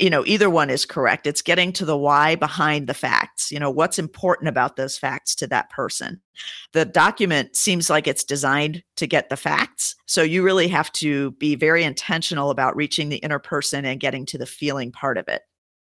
you 0.00 0.10
know 0.10 0.24
either 0.26 0.50
one 0.50 0.70
is 0.70 0.86
correct. 0.86 1.26
It's 1.26 1.42
getting 1.42 1.72
to 1.74 1.84
the 1.84 1.96
why 1.96 2.34
behind 2.34 2.86
the 2.86 2.94
facts 2.94 3.50
you 3.50 3.58
know 3.58 3.70
what's 3.70 3.98
important 3.98 4.48
about 4.48 4.76
those 4.76 4.98
facts 4.98 5.34
to 5.36 5.46
that 5.48 5.70
person. 5.70 6.20
The 6.72 6.84
document 6.84 7.56
seems 7.56 7.90
like 7.90 8.06
it's 8.06 8.24
designed 8.24 8.82
to 8.96 9.06
get 9.06 9.28
the 9.28 9.36
facts 9.36 9.94
so 10.06 10.22
you 10.22 10.42
really 10.42 10.68
have 10.68 10.92
to 10.92 11.32
be 11.32 11.54
very 11.54 11.84
intentional 11.84 12.50
about 12.50 12.76
reaching 12.76 13.08
the 13.08 13.16
inner 13.16 13.38
person 13.38 13.84
and 13.84 14.00
getting 14.00 14.26
to 14.26 14.38
the 14.38 14.46
feeling 14.46 14.92
part 14.92 15.18
of 15.18 15.28
it. 15.28 15.42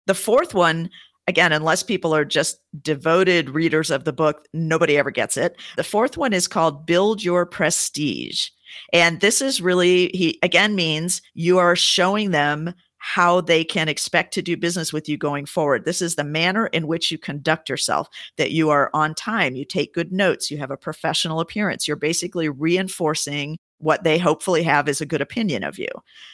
The 0.06 0.14
fourth 0.14 0.54
one 0.54 0.90
again 1.26 1.52
unless 1.52 1.82
people 1.82 2.14
are 2.14 2.24
just 2.24 2.58
devoted 2.82 3.50
readers 3.50 3.90
of 3.90 4.04
the 4.04 4.12
book 4.12 4.46
nobody 4.52 4.96
ever 4.96 5.10
gets 5.10 5.36
it. 5.36 5.56
The 5.76 5.84
fourth 5.84 6.16
one 6.16 6.32
is 6.32 6.48
called 6.48 6.86
build 6.86 7.22
your 7.22 7.46
prestige 7.46 8.48
and 8.92 9.20
this 9.20 9.42
is 9.42 9.60
really 9.60 10.10
he 10.14 10.38
again 10.42 10.74
means 10.74 11.22
you 11.34 11.58
are 11.58 11.76
showing 11.76 12.30
them 12.30 12.74
how 13.00 13.40
they 13.40 13.64
can 13.64 13.88
expect 13.88 14.32
to 14.34 14.42
do 14.42 14.56
business 14.56 14.92
with 14.92 15.08
you 15.08 15.16
going 15.16 15.46
forward. 15.46 15.84
This 15.84 16.00
is 16.00 16.14
the 16.14 16.24
manner 16.24 16.66
in 16.68 16.86
which 16.86 17.10
you 17.10 17.18
conduct 17.18 17.68
yourself, 17.68 18.08
that 18.36 18.52
you 18.52 18.70
are 18.70 18.90
on 18.94 19.14
time, 19.14 19.54
you 19.54 19.64
take 19.64 19.94
good 19.94 20.12
notes, 20.12 20.50
you 20.50 20.58
have 20.58 20.70
a 20.70 20.76
professional 20.76 21.40
appearance. 21.40 21.88
You're 21.88 21.96
basically 21.96 22.48
reinforcing 22.48 23.58
what 23.78 24.04
they 24.04 24.18
hopefully 24.18 24.62
have 24.62 24.88
is 24.88 25.00
a 25.00 25.06
good 25.06 25.22
opinion 25.22 25.64
of 25.64 25.78
you. 25.78 25.88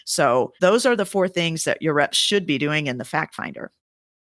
So, 0.04 0.52
those 0.60 0.84
are 0.84 0.96
the 0.96 1.06
four 1.06 1.28
things 1.28 1.62
that 1.64 1.80
your 1.80 1.94
reps 1.94 2.18
should 2.18 2.44
be 2.44 2.58
doing 2.58 2.88
in 2.88 2.98
the 2.98 3.04
fact 3.04 3.36
finder. 3.36 3.70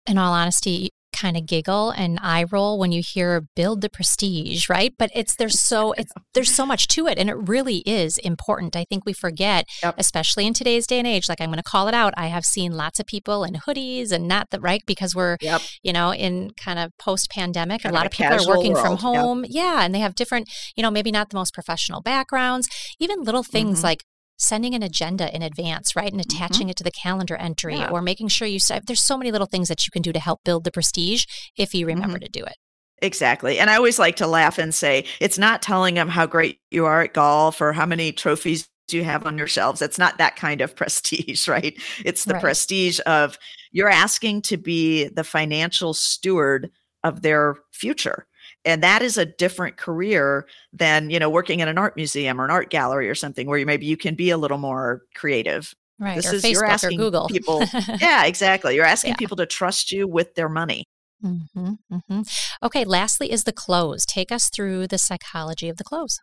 In 0.08 0.18
all 0.18 0.34
honesty, 0.34 0.90
kind 1.22 1.38
of 1.38 1.46
giggle 1.46 1.92
and 1.92 2.20
eye 2.22 2.46
roll 2.52 2.80
when 2.80 2.92
you 2.92 3.02
hear 3.06 3.46
build 3.56 3.82
the 3.82 3.90
prestige, 3.90 4.70
right? 4.70 4.94
But 4.98 5.12
it's 5.14 5.36
there's 5.36 5.60
so 5.72 5.92
it's 5.94 6.12
there's 6.34 6.54
so 6.54 6.66
much 6.66 6.88
to 6.90 7.08
it 7.08 7.18
and 7.18 7.30
it 7.30 7.36
really 7.36 7.78
is 7.80 8.18
important. 8.18 8.76
I 8.76 8.86
think 8.86 9.06
we 9.06 9.14
forget, 9.14 9.66
yep. 9.84 9.96
especially 9.98 10.48
in 10.48 10.54
today's 10.54 10.88
day 10.88 11.00
and 11.00 11.08
age, 11.08 11.30
like 11.30 11.40
I'm 11.40 11.50
going 11.50 11.58
to 11.58 11.64
call 11.64 11.88
it 11.88 11.94
out. 11.94 12.14
I 12.18 12.28
have 12.28 12.46
seen 12.46 12.72
lots 12.72 13.00
of 13.00 13.06
people 13.06 13.44
in 13.44 13.54
hoodies 13.54 14.12
and 14.12 14.28
not 14.28 14.50
the 14.50 14.60
right 14.60 14.82
because 14.86 15.16
we're 15.16 15.38
yep. 15.42 15.62
you 15.84 15.94
know 15.94 16.14
in 16.14 16.52
kind 16.52 16.80
of 16.80 16.92
post 16.98 17.30
pandemic 17.30 17.86
a 17.86 17.90
lot 17.90 18.06
of 18.06 18.12
people 18.12 18.34
are 18.34 18.48
working 18.48 18.74
world. 18.74 18.86
from 18.86 18.98
home. 18.98 19.44
Yep. 19.44 19.52
Yeah, 19.52 19.84
and 19.84 19.94
they 19.94 20.00
have 20.00 20.16
different, 20.16 20.50
you 20.76 20.84
know, 20.84 20.92
maybe 20.92 21.12
not 21.12 21.30
the 21.30 21.38
most 21.38 21.54
professional 21.54 22.02
backgrounds, 22.02 22.68
even 23.00 23.24
little 23.24 23.44
things 23.44 23.80
mm-hmm. 23.80 23.88
like 23.88 24.04
sending 24.42 24.74
an 24.74 24.84
agenda 24.84 25.34
in 25.34 25.42
advance, 25.42 25.96
right? 25.96 26.12
And 26.12 26.20
mm-hmm. 26.20 26.36
attaching 26.36 26.62
mm-hmm. 26.62 26.72
it 26.72 26.78
to 26.78 26.84
the 26.84 26.92
calendar 26.92 27.36
entry 27.36 27.78
yeah. 27.78 27.90
or 27.90 28.02
making 28.02 28.30
sure 28.30 28.48
you 28.48 28.60
save. 28.60 28.86
There's 28.86 29.04
so 29.04 29.18
many 29.18 29.32
little 29.32 29.48
things 29.48 29.68
that 29.68 29.86
you 29.86 29.92
can 29.92 30.02
do 30.02 30.12
to 30.12 30.20
help 30.20 30.44
build 30.44 30.64
the 30.64 30.72
prestige 30.72 31.26
if 31.58 31.74
you 31.74 31.86
remember 31.86 32.18
mm-hmm. 32.18 32.26
to 32.26 32.40
do 32.40 32.44
it. 32.44 32.56
Exactly. 33.04 33.60
And 33.60 33.70
I 33.70 33.76
always 33.76 34.00
like 34.00 34.16
to 34.18 34.28
laugh 34.28 34.58
and 34.58 34.74
say, 34.74 35.06
it's 35.20 35.38
not 35.38 35.62
telling 35.62 35.96
them 35.96 36.10
how 36.10 36.26
great 36.26 36.60
you 36.70 36.86
are 36.86 37.02
at 37.02 37.14
golf 37.14 37.62
or 37.62 37.74
how 37.74 37.86
many 37.86 38.12
trophies 38.12 38.68
you 38.92 39.04
have 39.04 39.26
on 39.26 39.38
your 39.38 39.48
shelves. 39.48 39.82
It's 39.82 39.98
not 39.98 40.18
that 40.18 40.36
kind 40.36 40.62
of 40.62 40.76
prestige, 40.76 41.48
right? 41.48 41.80
It's 42.04 42.26
the 42.26 42.34
right. 42.34 42.42
prestige 42.42 43.00
of 43.06 43.38
you're 43.72 43.90
asking 43.90 44.44
to 44.44 44.58
be 44.58 45.08
the 45.08 45.24
financial 45.24 45.94
steward 45.94 46.72
of 47.04 47.22
their 47.22 47.56
future 47.72 48.28
and 48.66 48.84
that 48.84 49.02
is 49.02 49.18
a 49.18 49.26
different 49.26 49.78
career 49.78 50.48
than 50.74 51.10
you 51.10 51.20
know 51.20 51.30
working 51.30 51.60
in 51.60 51.68
an 51.68 51.78
art 51.78 51.96
museum 51.96 52.40
or 52.40 52.46
an 52.46 52.52
art 52.52 52.70
gallery 52.70 53.10
or 53.10 53.16
something 53.16 53.48
where 53.48 53.58
you 53.58 53.66
maybe 53.66 53.86
you 53.86 53.98
can 53.98 54.16
be 54.16 54.30
a 54.30 54.38
little 54.38 54.58
more 54.58 55.02
creative 55.16 55.74
right 56.00 56.16
this 56.16 56.32
or 56.32 56.36
is 56.36 56.44
Facebook 56.44 56.54
you're 56.54 56.66
asking 56.66 56.98
Google. 56.98 57.28
people 57.28 57.64
yeah 58.00 58.26
exactly 58.26 58.76
you're 58.76 58.86
asking 58.86 59.12
yeah. 59.12 59.18
people 59.18 59.38
to 59.38 59.46
trust 59.46 59.92
you 59.92 60.08
with 60.08 60.36
their 60.36 60.50
money 60.50 60.86
mm-hmm, 61.24 61.74
mm-hmm. 61.92 62.22
okay 62.64 62.86
lastly 62.86 63.32
is 63.32 63.44
the 63.44 63.54
close 63.54 64.06
take 64.06 64.32
us 64.32 64.50
through 64.50 64.88
the 64.88 64.98
psychology 64.98 65.70
of 65.70 65.78
the 65.78 65.84
close 65.84 66.20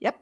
yep 0.00 0.20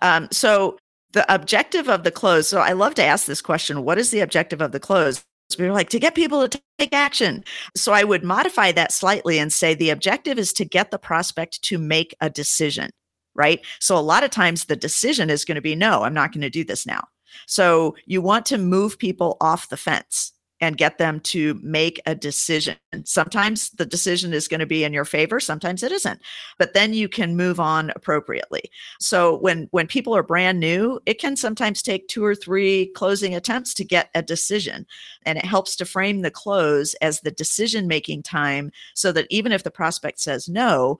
um, 0.00 0.28
so 0.30 0.76
the 1.12 1.32
objective 1.32 1.88
of 1.88 2.04
the 2.04 2.10
close 2.10 2.48
so 2.48 2.60
i 2.60 2.72
love 2.72 2.94
to 2.94 3.04
ask 3.04 3.26
this 3.26 3.42
question 3.42 3.84
what 3.84 3.98
is 3.98 4.10
the 4.10 4.20
objective 4.20 4.60
of 4.60 4.72
the 4.72 4.80
close 4.80 5.24
we 5.58 5.66
were 5.66 5.72
like 5.72 5.90
to 5.90 5.98
get 5.98 6.14
people 6.14 6.48
to 6.48 6.62
take 6.78 6.92
action. 6.92 7.44
So 7.76 7.92
I 7.92 8.04
would 8.04 8.24
modify 8.24 8.72
that 8.72 8.92
slightly 8.92 9.38
and 9.38 9.52
say 9.52 9.74
the 9.74 9.90
objective 9.90 10.38
is 10.38 10.52
to 10.54 10.64
get 10.64 10.90
the 10.90 10.98
prospect 10.98 11.62
to 11.62 11.78
make 11.78 12.14
a 12.20 12.30
decision, 12.30 12.90
right? 13.34 13.60
So 13.80 13.96
a 13.96 14.00
lot 14.00 14.24
of 14.24 14.30
times 14.30 14.64
the 14.64 14.76
decision 14.76 15.30
is 15.30 15.44
going 15.44 15.56
to 15.56 15.62
be 15.62 15.74
no, 15.74 16.02
I'm 16.02 16.14
not 16.14 16.32
going 16.32 16.42
to 16.42 16.50
do 16.50 16.64
this 16.64 16.86
now. 16.86 17.04
So 17.46 17.96
you 18.06 18.20
want 18.20 18.46
to 18.46 18.58
move 18.58 18.98
people 18.98 19.36
off 19.40 19.68
the 19.68 19.76
fence 19.76 20.31
and 20.62 20.78
get 20.78 20.96
them 20.96 21.18
to 21.20 21.58
make 21.60 22.00
a 22.06 22.14
decision. 22.14 22.76
Sometimes 23.04 23.70
the 23.70 23.84
decision 23.84 24.32
is 24.32 24.46
going 24.46 24.60
to 24.60 24.66
be 24.66 24.84
in 24.84 24.92
your 24.92 25.04
favor, 25.04 25.40
sometimes 25.40 25.82
it 25.82 25.90
isn't. 25.90 26.22
But 26.56 26.72
then 26.72 26.94
you 26.94 27.08
can 27.08 27.36
move 27.36 27.58
on 27.58 27.90
appropriately. 27.96 28.62
So 29.00 29.36
when 29.38 29.66
when 29.72 29.88
people 29.88 30.16
are 30.16 30.22
brand 30.22 30.60
new, 30.60 31.00
it 31.04 31.18
can 31.20 31.36
sometimes 31.36 31.82
take 31.82 32.06
two 32.06 32.24
or 32.24 32.36
three 32.36 32.86
closing 32.94 33.34
attempts 33.34 33.74
to 33.74 33.84
get 33.84 34.08
a 34.14 34.22
decision. 34.22 34.86
And 35.26 35.36
it 35.36 35.44
helps 35.44 35.74
to 35.76 35.84
frame 35.84 36.22
the 36.22 36.30
close 36.30 36.94
as 37.02 37.20
the 37.20 37.32
decision 37.32 37.88
making 37.88 38.22
time 38.22 38.70
so 38.94 39.10
that 39.12 39.26
even 39.30 39.50
if 39.50 39.64
the 39.64 39.70
prospect 39.70 40.20
says 40.20 40.48
no, 40.48 40.98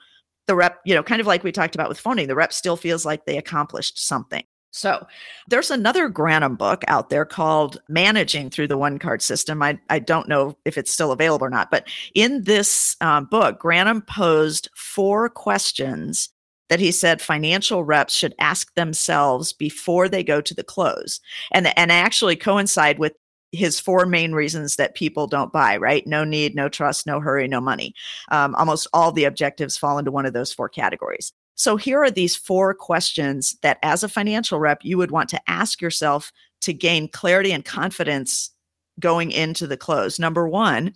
the 0.49 0.57
rep, 0.57 0.81
you 0.85 0.93
know, 0.93 1.05
kind 1.05 1.21
of 1.21 1.29
like 1.29 1.45
we 1.45 1.53
talked 1.53 1.77
about 1.77 1.89
with 1.89 2.01
phoning, 2.01 2.27
the 2.27 2.35
rep 2.35 2.53
still 2.53 2.77
feels 2.77 3.07
like 3.07 3.27
they 3.27 3.39
accomplished 3.39 4.05
something. 4.05 4.43
So 4.73 5.07
there's 5.49 5.71
another 5.71 6.11
Granum 6.11 6.57
book 6.57 6.83
out 6.89 7.11
there 7.11 7.27
called 7.27 7.81
Managing 7.89 8.49
Through 8.49 8.69
the 8.69 8.79
One 8.79 8.99
Card 8.99 9.21
System. 9.21 9.63
I, 9.63 9.79
I 9.91 9.99
don't 9.99 10.29
know 10.29 10.57
if 10.65 10.79
it's 10.79 10.91
still 10.91 11.13
available 11.13 11.47
or 11.47 11.51
not, 11.51 11.71
but 11.71 11.87
in 12.15 12.45
this 12.45 12.97
um, 13.03 13.27
book, 13.27 13.61
Granum 13.61 14.07
posed 14.07 14.71
four 14.75 15.29
questions 15.29 16.31
that 16.71 16.81
he 16.81 16.91
said 16.91 17.21
financial 17.21 17.85
reps 17.85 18.15
should 18.15 18.35
ask 18.39 18.75
themselves 18.75 19.53
before 19.53 20.09
they 20.09 20.25
go 20.25 20.41
to 20.41 20.55
the 20.55 20.65
close. 20.65 21.21
And, 21.53 21.77
and 21.79 21.93
actually 21.93 22.35
coincide 22.35 22.99
with 22.99 23.13
his 23.53 23.79
four 23.79 24.07
main 24.07 24.33
reasons 24.33 24.77
that 24.77 24.95
people 24.95 25.27
don't 25.27 25.53
buy, 25.53 25.77
right? 25.77 26.07
No 26.07 26.25
need, 26.25 26.55
no 26.55 26.71
trust, 26.71 27.07
no 27.07 27.21
hurry, 27.21 27.47
no 27.47 27.61
money. 27.61 27.95
Um, 28.31 28.55
almost 28.55 28.87
all 28.95 29.13
the 29.13 29.25
objectives 29.25 29.77
fall 29.77 29.99
into 29.99 30.11
one 30.11 30.25
of 30.25 30.33
those 30.33 30.51
four 30.51 30.71
categories. 30.71 31.35
So 31.63 31.77
here 31.77 32.03
are 32.03 32.11
these 32.11 32.35
four 32.35 32.75
questions 32.75 33.57
that 33.63 33.79
as 33.85 34.03
a 34.03 34.09
financial 34.09 34.59
rep, 34.59 34.81
you 34.83 34.99
would 34.99 35.13
want 35.13 35.29
to 35.29 35.41
ask 35.47 35.81
yourself 35.81 36.33
to 36.63 36.73
gain 36.73 37.07
clarity 37.07 37.53
and 37.53 37.65
confidence 37.65 38.51
going 38.99 39.31
into 39.31 39.69
the 39.69 39.77
close. 39.77 40.19
Number 40.19 40.49
one, 40.49 40.93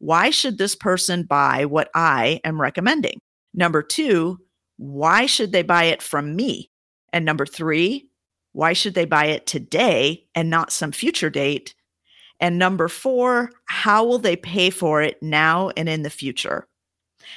why 0.00 0.30
should 0.30 0.58
this 0.58 0.74
person 0.74 1.22
buy 1.22 1.66
what 1.66 1.88
I 1.94 2.40
am 2.42 2.60
recommending? 2.60 3.20
Number 3.54 3.80
two, 3.80 4.40
why 4.76 5.26
should 5.26 5.52
they 5.52 5.62
buy 5.62 5.84
it 5.84 6.02
from 6.02 6.34
me? 6.34 6.68
And 7.12 7.24
number 7.24 7.46
three, 7.46 8.08
why 8.54 8.72
should 8.72 8.94
they 8.94 9.04
buy 9.04 9.26
it 9.26 9.46
today 9.46 10.26
and 10.34 10.50
not 10.50 10.72
some 10.72 10.90
future 10.90 11.30
date? 11.30 11.76
And 12.40 12.58
number 12.58 12.88
four, 12.88 13.52
how 13.66 14.04
will 14.04 14.18
they 14.18 14.34
pay 14.34 14.70
for 14.70 15.00
it 15.00 15.22
now 15.22 15.70
and 15.76 15.88
in 15.88 16.02
the 16.02 16.10
future? 16.10 16.66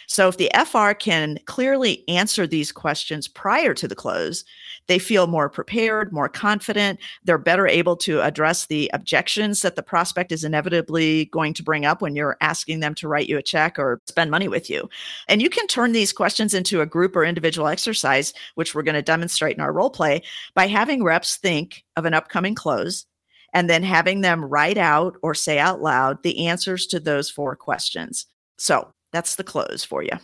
So 0.08 0.28
if 0.28 0.38
the 0.38 0.52
FR 0.66 0.92
can 0.94 1.38
clearly 1.46 2.04
answer 2.08 2.46
these 2.46 2.72
questions 2.72 3.28
prior 3.28 3.74
to 3.74 3.88
the 3.88 3.96
close, 3.96 4.44
they 4.88 5.00
feel 5.00 5.28
more 5.28 5.50
prepared, 5.50 6.12
more 6.12 6.30
confident. 6.30 7.00
They're 7.24 7.38
better 7.38 7.68
able 7.68 7.96
to 7.98 8.22
address 8.22 8.66
the 8.66 8.90
objections 8.94 9.62
that 9.62 9.76
the 9.76 9.84
prospect 9.84 10.32
is 10.32 10.44
inevitably 10.44 11.26
going 11.26 11.54
to 11.54 11.64
bring 11.64 11.86
up 11.86 12.02
when 12.02 12.16
you're 12.16 12.38
asking 12.42 12.80
them 12.80 12.96
to 12.96 13.08
write 13.08 13.30
you 13.30 13.38
a 13.38 13.44
check 13.44 13.78
or 13.78 14.00
spend 14.08 14.32
money 14.32 14.48
with 14.48 14.70
you. 14.70 14.90
And 15.28 15.42
you 15.42 15.50
can 15.50 15.68
turn 15.68 15.92
these 15.92 16.14
questions 16.14 16.54
into 16.54 16.82
a 16.82 16.86
group 16.86 17.16
or 17.16 17.24
individual 17.24 17.68
exercise, 17.68 18.34
which 18.56 18.76
we're 18.76 18.84
going 18.84 18.96
to 18.96 19.02
demonstrate 19.02 19.56
in 19.56 19.62
our 19.62 19.74
role 19.74 19.90
play 19.90 20.24
by 20.56 20.68
having 20.68 21.04
reps 21.04 21.38
think 21.38 21.84
of 21.96 22.06
an 22.06 22.14
upcoming 22.14 22.56
close 22.56 23.06
and 23.54 23.70
then 23.70 23.84
having 23.84 24.22
them 24.22 24.44
write 24.44 24.78
out 24.78 25.16
or 25.22 25.34
say 25.34 25.60
out 25.60 25.82
loud 25.82 26.24
the 26.24 26.48
answers 26.48 26.88
to 26.88 27.00
those 27.00 27.30
four 27.30 27.56
questions. 27.56 28.28
So 28.58 28.94
that's 29.12 29.36
the 29.36 29.44
close 29.44 29.84
for 29.84 30.04
you. 30.04 30.18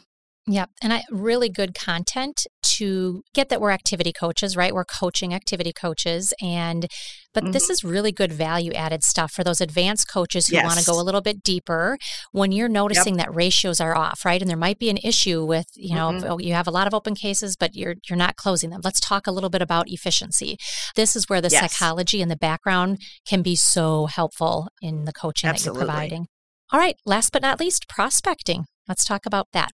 Yep. 0.50 0.70
And 0.82 0.94
I 0.94 1.03
really 1.12 1.50
good 1.50 1.74
content 1.74 2.48
to 2.77 3.22
get 3.34 3.50
that 3.50 3.60
we're 3.60 3.72
activity 3.72 4.13
coaches, 4.13 4.56
right? 4.56 4.74
We're 4.74 4.86
coaching 4.86 5.34
activity 5.34 5.74
coaches 5.74 6.34
and 6.41 6.88
but 7.34 7.44
mm-hmm. 7.44 7.51
this 7.51 7.70
is 7.70 7.84
really 7.84 8.12
good 8.13 8.32
value 8.32 8.72
added 8.72 9.03
stuff 9.03 9.32
for 9.32 9.44
those 9.44 9.60
advanced 9.60 10.10
coaches 10.10 10.48
who 10.48 10.56
yes. 10.56 10.65
want 10.65 10.79
to 10.79 10.86
go 10.86 11.00
a 11.00 11.03
little 11.03 11.22
bit 11.22 11.44
deeper 11.44 11.98
when 12.32 12.53
you're 12.53 12.70
noticing 12.70 13.17
yep. 13.17 13.27
that 13.27 13.36
ratios 13.36 13.82
are 13.82 13.96
off, 13.96 14.24
right? 14.24 14.41
And 14.41 14.50
there 14.50 14.58
might 14.58 14.79
be 14.79 14.89
an 14.89 14.98
issue 15.03 15.44
with, 15.44 15.67
you 15.75 15.94
know, 15.94 16.12
mm-hmm. 16.12 16.39
you 16.39 16.53
have 16.53 16.67
a 16.67 16.72
lot 16.72 16.88
of 16.88 16.94
open 16.94 17.13
cases 17.13 17.58
but 17.58 17.75
you're 17.75 17.96
you're 18.10 18.17
not 18.17 18.38
closing 18.38 18.70
them. 18.70 18.82
Let's 18.84 19.01
talk 19.01 19.27
a 19.27 19.32
little 19.32 19.50
bit 19.50 19.62
about 19.62 19.89
efficiency. 19.89 20.58
This 20.96 21.15
is 21.17 21.27
where 21.27 21.41
the 21.41 21.50
yes. 21.50 21.60
psychology 21.60 22.22
and 22.22 22.32
the 22.32 22.38
background 22.38 23.00
can 23.27 23.41
be 23.41 23.58
so 23.58 24.06
helpful 24.06 24.70
in 24.82 25.03
the 25.03 25.13
coaching 25.13 25.50
Absolutely. 25.50 25.79
that 25.79 25.86
you're 25.86 25.94
providing. 25.94 26.27
All 26.72 26.79
right, 26.79 26.96
last 27.06 27.34
but 27.34 27.41
not 27.41 27.60
least, 27.60 27.89
prospecting. 27.89 28.65
Let's 28.88 29.06
talk 29.06 29.25
about 29.25 29.48
that. 29.53 29.72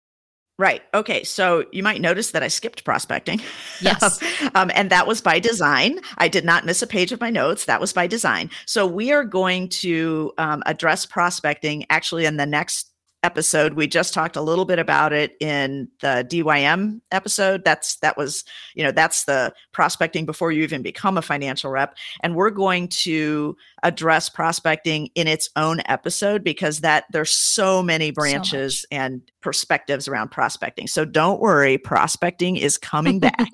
Right. 0.58 0.82
Okay. 0.94 1.24
So 1.24 1.64
you 1.72 1.82
might 1.82 2.00
notice 2.00 2.30
that 2.32 2.42
I 2.42 2.48
skipped 2.48 2.84
prospecting. 2.84 3.40
Yes. 3.80 4.22
um, 4.54 4.70
and 4.74 4.90
that 4.90 5.06
was 5.06 5.20
by 5.20 5.40
design. 5.40 5.98
I 6.18 6.28
did 6.28 6.44
not 6.44 6.64
miss 6.64 6.82
a 6.82 6.86
page 6.86 7.10
of 7.10 7.20
my 7.20 7.30
notes. 7.30 7.64
That 7.64 7.80
was 7.80 7.92
by 7.92 8.06
design. 8.06 8.50
So 8.66 8.86
we 8.86 9.12
are 9.12 9.24
going 9.24 9.70
to 9.70 10.32
um, 10.38 10.62
address 10.66 11.06
prospecting 11.06 11.84
actually 11.90 12.26
in 12.26 12.36
the 12.36 12.46
next 12.46 12.91
episode. 13.22 13.74
We 13.74 13.86
just 13.86 14.12
talked 14.12 14.36
a 14.36 14.40
little 14.40 14.64
bit 14.64 14.78
about 14.78 15.12
it 15.12 15.36
in 15.40 15.88
the 16.00 16.26
DYM 16.28 17.00
episode. 17.10 17.64
That's 17.64 17.96
that 17.96 18.16
was, 18.16 18.44
you 18.74 18.82
know, 18.82 18.92
that's 18.92 19.24
the 19.24 19.52
prospecting 19.72 20.26
before 20.26 20.52
you 20.52 20.62
even 20.62 20.82
become 20.82 21.16
a 21.16 21.22
financial 21.22 21.70
rep. 21.70 21.96
And 22.20 22.34
we're 22.34 22.50
going 22.50 22.88
to 22.88 23.56
address 23.82 24.28
prospecting 24.28 25.10
in 25.14 25.28
its 25.28 25.48
own 25.56 25.80
episode 25.86 26.42
because 26.42 26.80
that 26.80 27.04
there's 27.12 27.32
so 27.32 27.82
many 27.82 28.10
branches 28.10 28.80
so 28.80 28.86
and 28.90 29.22
perspectives 29.40 30.08
around 30.08 30.30
prospecting. 30.30 30.86
So 30.86 31.04
don't 31.04 31.40
worry, 31.40 31.78
prospecting 31.78 32.56
is 32.56 32.78
coming 32.78 33.18
back. 33.20 33.50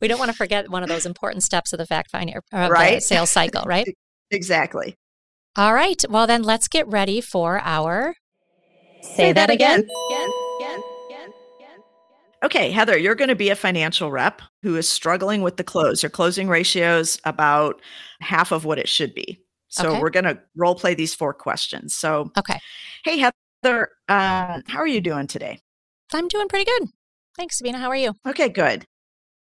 we 0.00 0.08
don't 0.08 0.18
want 0.18 0.30
to 0.30 0.36
forget 0.36 0.70
one 0.70 0.82
of 0.82 0.88
those 0.88 1.06
important 1.06 1.42
steps 1.42 1.72
of 1.72 1.78
the 1.78 1.86
fact 1.86 2.10
finding 2.10 2.36
uh, 2.52 2.68
right? 2.70 3.02
sales 3.02 3.30
cycle, 3.30 3.62
right? 3.64 3.88
exactly. 4.30 4.96
All 5.56 5.74
right. 5.74 6.02
Well, 6.08 6.26
then 6.26 6.42
let's 6.42 6.68
get 6.68 6.86
ready 6.86 7.20
for 7.20 7.60
our 7.64 8.14
Say 9.02 9.32
that 9.32 9.50
again. 9.50 9.80
again. 9.80 10.30
again. 10.60 10.82
Okay, 12.44 12.70
Heather, 12.70 12.96
you're 12.96 13.16
going 13.16 13.28
to 13.28 13.34
be 13.34 13.50
a 13.50 13.56
financial 13.56 14.12
rep 14.12 14.42
who 14.62 14.76
is 14.76 14.88
struggling 14.88 15.42
with 15.42 15.56
the 15.56 15.64
close. 15.64 16.02
Your 16.02 16.10
closing 16.10 16.48
ratio 16.48 16.98
is 16.98 17.20
about 17.24 17.80
half 18.20 18.52
of 18.52 18.64
what 18.64 18.78
it 18.78 18.88
should 18.88 19.12
be. 19.12 19.42
So 19.68 19.90
okay. 19.90 20.00
we're 20.00 20.10
going 20.10 20.24
to 20.24 20.38
role 20.56 20.74
play 20.74 20.94
these 20.94 21.14
four 21.14 21.34
questions. 21.34 21.94
So, 21.94 22.30
okay. 22.38 22.58
Hey, 23.04 23.18
Heather, 23.18 23.90
uh, 24.08 24.60
how 24.66 24.78
are 24.78 24.86
you 24.86 25.00
doing 25.00 25.26
today? 25.26 25.58
I'm 26.12 26.28
doing 26.28 26.48
pretty 26.48 26.64
good. 26.64 26.88
Thanks, 27.36 27.58
Sabina. 27.58 27.78
How 27.78 27.88
are 27.88 27.96
you? 27.96 28.14
Okay, 28.26 28.48
good. 28.48 28.84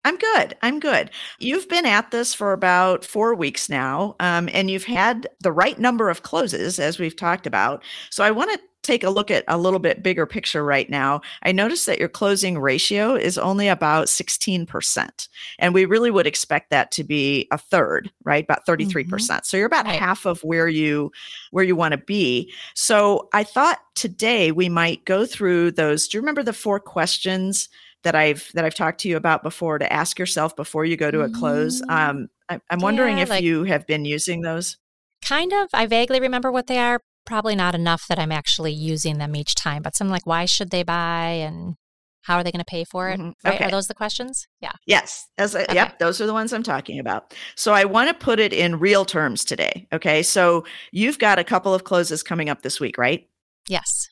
I'm 0.06 0.18
good. 0.18 0.56
I'm 0.62 0.80
good. 0.80 1.12
You've 1.40 1.70
been 1.70 1.86
at 1.86 2.12
this 2.12 2.34
for 2.34 2.52
about 2.52 3.06
four 3.06 3.36
weeks 3.36 3.70
now, 3.70 4.16
um, 4.20 4.50
and 4.54 4.70
you've 4.70 4.84
had 4.84 5.28
the 5.40 5.52
right 5.52 5.80
number 5.80 6.10
of 6.10 6.24
closes, 6.24 6.78
as 6.78 7.00
we've 7.00 7.16
talked 7.16 7.48
about. 7.48 7.84
So 8.10 8.24
I 8.24 8.32
want 8.32 8.52
to 8.52 8.60
take 8.84 9.04
a 9.04 9.10
look 9.10 9.32
at 9.32 9.46
a 9.48 9.58
little 9.58 9.80
bit 9.80 10.04
bigger 10.04 10.26
picture 10.26 10.64
right 10.64 10.90
now. 10.90 11.22
I 11.44 11.54
noticed 11.54 11.86
that 11.86 12.00
your 12.00 12.10
closing 12.10 12.60
ratio 12.60 13.16
is 13.16 13.38
only 13.38 13.70
about 13.70 14.08
16%. 14.08 15.28
And 15.58 15.74
we 15.74 15.86
really 15.86 16.12
would 16.12 16.28
expect 16.28 16.70
that 16.70 16.92
to 16.92 17.04
be 17.04 17.48
a 17.52 17.58
third, 17.58 18.12
right? 18.26 18.44
About 18.44 18.66
33%. 18.66 19.06
Mm-hmm. 19.06 19.38
So 19.44 19.58
you're 19.58 19.66
about 19.66 19.86
right. 19.86 19.98
half 19.98 20.26
of 20.26 20.44
where 20.44 20.68
you 20.68 21.12
where 21.52 21.64
you 21.64 21.78
want 21.78 21.94
to 21.94 21.98
be. 21.98 22.52
So 22.76 23.30
I 23.34 23.46
thought 23.46 23.80
today 23.96 24.52
we 24.52 24.68
might 24.68 25.06
go 25.06 25.26
through 25.26 25.72
those. 25.72 26.08
Do 26.08 26.18
you 26.18 26.22
remember 26.22 26.44
the 26.44 26.54
four 26.54 26.80
questions 26.80 27.70
that 28.04 28.16
I've 28.16 28.50
that 28.54 28.66
I've 28.66 28.76
talked 28.76 29.00
to 29.02 29.10
you 29.10 29.18
about 29.18 29.44
before 29.44 29.80
to 29.80 29.92
ask 29.92 30.20
yourself 30.20 30.56
before 30.56 30.86
you 30.86 30.96
go 30.96 31.12
to 31.12 31.22
a 31.22 31.30
close. 31.30 31.82
Mm. 31.82 32.10
Um, 32.10 32.28
I, 32.50 32.60
am 32.70 32.80
wondering 32.80 33.18
yeah, 33.18 33.24
if 33.24 33.30
like, 33.30 33.44
you 33.44 33.64
have 33.64 33.88
been 33.88 34.06
using 34.06 34.42
those. 34.42 34.78
Kind 35.24 35.54
of. 35.54 35.70
I 35.74 35.86
vaguely 35.86 36.20
remember 36.20 36.52
what 36.52 36.68
they 36.68 36.78
are. 36.78 37.02
Probably 37.26 37.56
not 37.56 37.74
enough 37.74 38.06
that 38.10 38.20
I'm 38.20 38.32
actually 38.32 38.74
using 38.74 39.18
them 39.18 39.36
each 39.36 39.56
time. 39.56 39.82
But 39.82 39.96
something 39.96 40.12
like, 40.12 40.26
why 40.26 40.46
should 40.46 40.70
they 40.70 40.84
buy, 40.84 41.28
and 41.28 41.76
how 42.24 42.38
are 42.38 42.44
they 42.44 42.52
going 42.52 42.60
to 42.60 42.66
pay 42.66 42.84
for 42.84 43.10
it? 43.10 43.20
Mm-hmm. 43.20 43.32
Right? 43.46 43.56
Okay. 43.56 43.66
Are 43.66 43.72
those 43.72 43.88
the 43.88 43.94
questions? 43.94 44.48
Yeah. 44.60 44.74
Yes. 44.86 45.28
As 45.38 45.56
a, 45.56 45.64
okay. 45.64 45.76
Yep. 45.76 46.00
Those 46.00 46.20
are 46.20 46.26
the 46.26 46.34
ones 46.34 46.52
I'm 46.52 46.64
talking 46.64 47.00
about. 47.00 47.34
So 47.56 47.74
I 47.74 47.86
want 47.86 48.10
to 48.10 48.14
put 48.14 48.40
it 48.40 48.52
in 48.52 48.80
real 48.80 49.06
terms 49.06 49.46
today. 49.46 49.88
Okay. 49.94 50.24
So 50.24 50.66
you've 50.92 51.20
got 51.20 51.40
a 51.40 51.44
couple 51.46 51.74
of 51.74 51.86
closes 51.86 52.24
coming 52.24 52.50
up 52.50 52.62
this 52.62 52.80
week, 52.82 52.98
right? 52.98 53.28
Yes. 53.70 54.10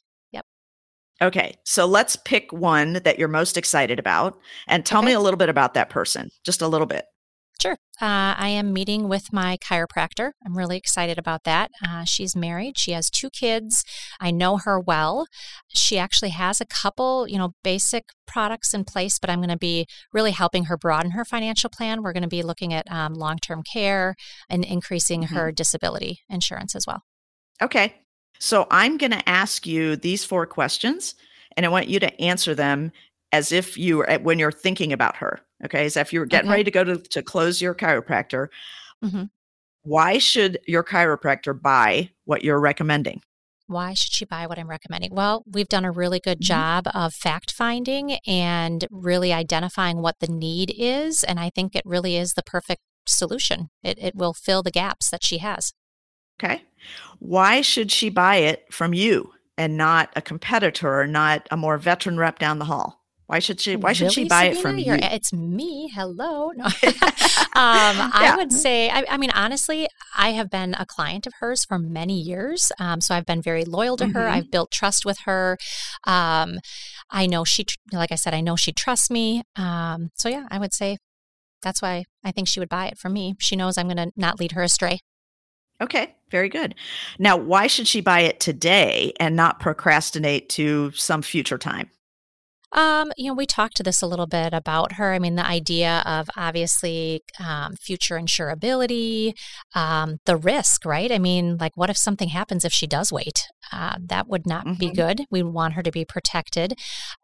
Okay, 1.22 1.56
so 1.66 1.86
let's 1.86 2.16
pick 2.16 2.52
one 2.52 2.94
that 3.04 3.20
you're 3.20 3.28
most 3.28 3.56
excited 3.56 4.00
about 4.00 4.40
and 4.68 4.86
tell 4.86 5.00
okay. 5.00 5.08
me 5.08 5.14
a 5.14 5.20
little 5.20 5.38
bit 5.38 5.50
about 5.50 5.76
that 5.76 5.90
person, 5.90 6.30
just 6.44 6.62
a 6.62 6.68
little 6.68 6.88
bit. 6.88 7.06
Sure. 7.62 7.78
Uh, 8.02 8.34
I 8.38 8.48
am 8.50 8.74
meeting 8.74 9.08
with 9.08 9.32
my 9.32 9.56
chiropractor. 9.58 10.32
I'm 10.44 10.58
really 10.58 10.78
excited 10.78 11.20
about 11.20 11.44
that. 11.44 11.70
Uh, 11.88 12.06
she's 12.06 12.36
married. 12.36 12.76
She 12.76 12.94
has 12.94 13.08
two 13.08 13.30
kids. 13.30 13.84
I 14.20 14.32
know 14.32 14.58
her 14.58 14.80
well. 14.80 15.28
She 15.68 16.00
actually 16.00 16.32
has 16.32 16.60
a 16.60 16.66
couple, 16.66 17.28
you 17.28 17.38
know, 17.38 17.52
basic 17.64 18.06
products 18.26 18.74
in 18.74 18.84
place, 18.84 19.20
but 19.20 19.30
I'm 19.30 19.40
going 19.40 19.50
to 19.50 19.58
be 19.58 19.86
really 20.12 20.32
helping 20.32 20.66
her 20.66 20.78
broaden 20.78 21.12
her 21.12 21.24
financial 21.24 21.70
plan. 21.70 22.02
We're 22.02 22.14
going 22.14 22.24
to 22.24 22.30
be 22.30 22.42
looking 22.42 22.74
at 22.74 22.92
um, 22.92 23.14
long 23.14 23.38
term 23.38 23.62
care 23.62 24.16
and 24.50 24.66
increasing 24.66 25.22
mm-hmm. 25.22 25.36
her 25.36 25.52
disability 25.52 26.22
insurance 26.28 26.76
as 26.76 26.88
well. 26.88 27.04
Okay. 27.62 27.94
So 28.42 28.66
I'm 28.72 28.98
going 28.98 29.12
to 29.12 29.30
ask 29.30 29.68
you 29.68 29.96
these 29.96 30.26
four 30.26 30.48
questions, 30.48 31.14
and 31.56 31.64
I 31.64 31.70
want 31.70 31.88
you 31.88 32.00
to 32.00 32.22
answer 32.22 32.56
them 32.56 32.92
as 33.32 33.52
if 33.52 33.78
you 33.78 33.98
were 33.98 34.20
when 34.24 34.40
you're 34.40 34.52
thinking 34.52 34.92
about 34.92 35.16
her. 35.18 35.40
Okay, 35.64 35.86
as 35.86 35.96
if 35.96 36.12
you 36.12 36.20
were 36.20 36.26
getting 36.26 36.50
okay. 36.50 36.58
ready 36.58 36.64
to 36.64 36.72
go 36.72 36.84
to, 36.84 36.98
to 36.98 37.22
close 37.22 37.62
your 37.62 37.76
chiropractor. 37.76 38.48
Mm-hmm. 39.06 39.26
Why 39.84 40.18
should 40.18 40.58
your 40.68 40.84
chiropractor 40.84 41.60
buy 41.60 42.10
what 42.26 42.44
you're 42.44 42.60
recommending? 42.60 43.22
Why 43.68 43.94
should 43.94 44.12
she 44.12 44.26
buy 44.26 44.48
what 44.48 44.58
I'm 44.58 44.70
recommending? 44.70 45.14
Well, 45.14 45.44
we've 45.46 45.70
done 45.70 45.86
a 45.86 45.92
really 45.92 46.20
good 46.20 46.40
mm-hmm. 46.40 46.54
job 46.54 46.88
of 46.96 47.14
fact 47.14 47.52
finding 47.52 48.18
and 48.26 48.88
really 48.90 49.32
identifying 49.32 50.02
what 50.02 50.20
the 50.20 50.28
need 50.28 50.74
is. 50.76 51.24
And 51.24 51.40
I 51.40 51.52
think 51.52 51.76
it 51.76 51.84
really 51.86 52.18
is 52.18 52.34
the 52.34 52.44
perfect 52.44 52.82
solution. 53.06 53.70
It, 53.84 54.00
it 54.00 54.16
will 54.16 54.34
fill 54.34 54.64
the 54.64 54.72
gaps 54.72 55.12
that 55.12 55.24
she 55.24 55.38
has. 55.38 55.74
Okay. 56.44 56.64
Why 57.20 57.62
should 57.62 57.92
she 57.92 58.10
buy 58.10 58.38
it 58.38 58.66
from 58.72 58.94
you 58.94 59.32
and 59.58 59.78
not 59.78 60.12
a 60.16 60.22
competitor 60.22 61.00
or 61.02 61.08
not 61.08 61.48
a 61.52 61.58
more 61.58 61.78
veteran 61.78 62.18
rep 62.18 62.40
down 62.40 62.60
the 62.60 62.66
hall? 62.66 63.02
Why 63.32 63.40
should 63.40 63.62
she? 63.62 63.78
Why 63.78 63.94
should 63.94 64.06
really, 64.06 64.14
she 64.14 64.28
buy 64.28 64.50
Sabina? 64.50 64.60
it 64.60 64.62
from 64.62 64.78
You're. 64.78 65.00
It's 65.02 65.32
me. 65.32 65.90
Hello. 65.94 66.52
No. 66.58 66.66
um, 67.56 68.12
I 68.14 68.34
would 68.38 68.52
say. 68.52 68.90
I, 68.90 69.06
I, 69.10 69.18
mean, 69.18 69.32
honestly, 69.32 69.88
I 70.18 70.32
have 70.32 70.50
been 70.50 70.76
a 70.78 70.86
client 70.86 71.26
of 71.26 71.34
hers 71.40 71.64
for 71.64 71.80
many 71.80 72.20
years. 72.20 72.74
Um, 72.78 73.00
so 73.00 73.16
I've 73.16 73.26
been 73.26 73.42
very 73.42 73.64
loyal 73.64 73.96
to 73.98 74.04
mm-hmm. 74.04 74.14
her. 74.14 74.28
I've 74.28 74.52
built 74.52 74.70
trust 74.72 75.06
with 75.06 75.20
her. 75.26 75.58
Um, 76.06 76.60
I 77.10 77.26
know 77.26 77.46
she, 77.46 77.66
like 77.94 78.12
I 78.12 78.16
said, 78.16 78.34
I 78.34 78.42
know 78.42 78.58
she 78.58 78.74
trusts 78.74 79.10
me. 79.10 79.44
Um, 79.56 80.10
so 80.16 80.28
yeah, 80.28 80.48
I 80.52 80.60
would 80.60 80.74
say 80.74 80.98
that's 81.62 81.82
why 81.82 82.06
I 82.24 82.32
think 82.32 82.50
she 82.50 82.60
would 82.60 82.70
buy 82.70 82.88
it 82.88 82.98
from 82.98 83.14
me. 83.14 83.36
She 83.40 83.56
knows 83.56 83.78
I'm 83.78 83.88
going 83.88 83.98
to 83.98 84.12
not 84.18 84.40
lead 84.40 84.52
her 84.54 84.64
astray. 84.64 85.00
Okay, 85.82 86.16
very 86.30 86.48
good. 86.48 86.76
Now, 87.18 87.36
why 87.36 87.68
should 87.68 87.88
she 87.88 88.02
buy 88.02 88.22
it 88.22 88.40
today 88.40 89.14
and 89.20 89.36
not 89.36 89.60
procrastinate 89.60 90.48
to 90.50 90.92
some 90.92 91.24
future 91.24 91.58
time? 91.58 91.90
Um, 92.74 93.12
you 93.18 93.28
know, 93.28 93.34
we 93.34 93.46
talked 93.46 93.76
to 93.78 93.84
this 93.84 94.02
a 94.02 94.08
little 94.08 94.28
bit 94.28 94.54
about 94.54 94.94
her. 94.94 95.12
I 95.12 95.20
mean, 95.20 95.36
the 95.36 95.46
idea 95.46 96.04
of 96.06 96.30
obviously 96.38 97.22
um, 97.46 97.74
future 97.82 98.18
insurability, 98.18 99.34
um, 99.76 100.20
the 100.26 100.38
risk, 100.38 100.86
right? 100.86 101.12
I 101.12 101.20
mean, 101.20 101.58
like, 101.58 101.76
what 101.76 101.90
if 101.90 101.98
something 101.98 102.30
happens 102.30 102.64
if 102.64 102.72
she 102.72 102.88
does 102.88 103.12
wait? 103.12 103.48
Uh, 103.74 103.98
that 104.06 104.28
would 104.30 104.46
not 104.46 104.66
mm-hmm. 104.66 104.80
be 104.80 104.92
good. 104.92 105.26
We 105.30 105.44
want 105.44 105.74
her 105.74 105.84
to 105.84 105.92
be 105.92 106.06
protected. 106.06 106.76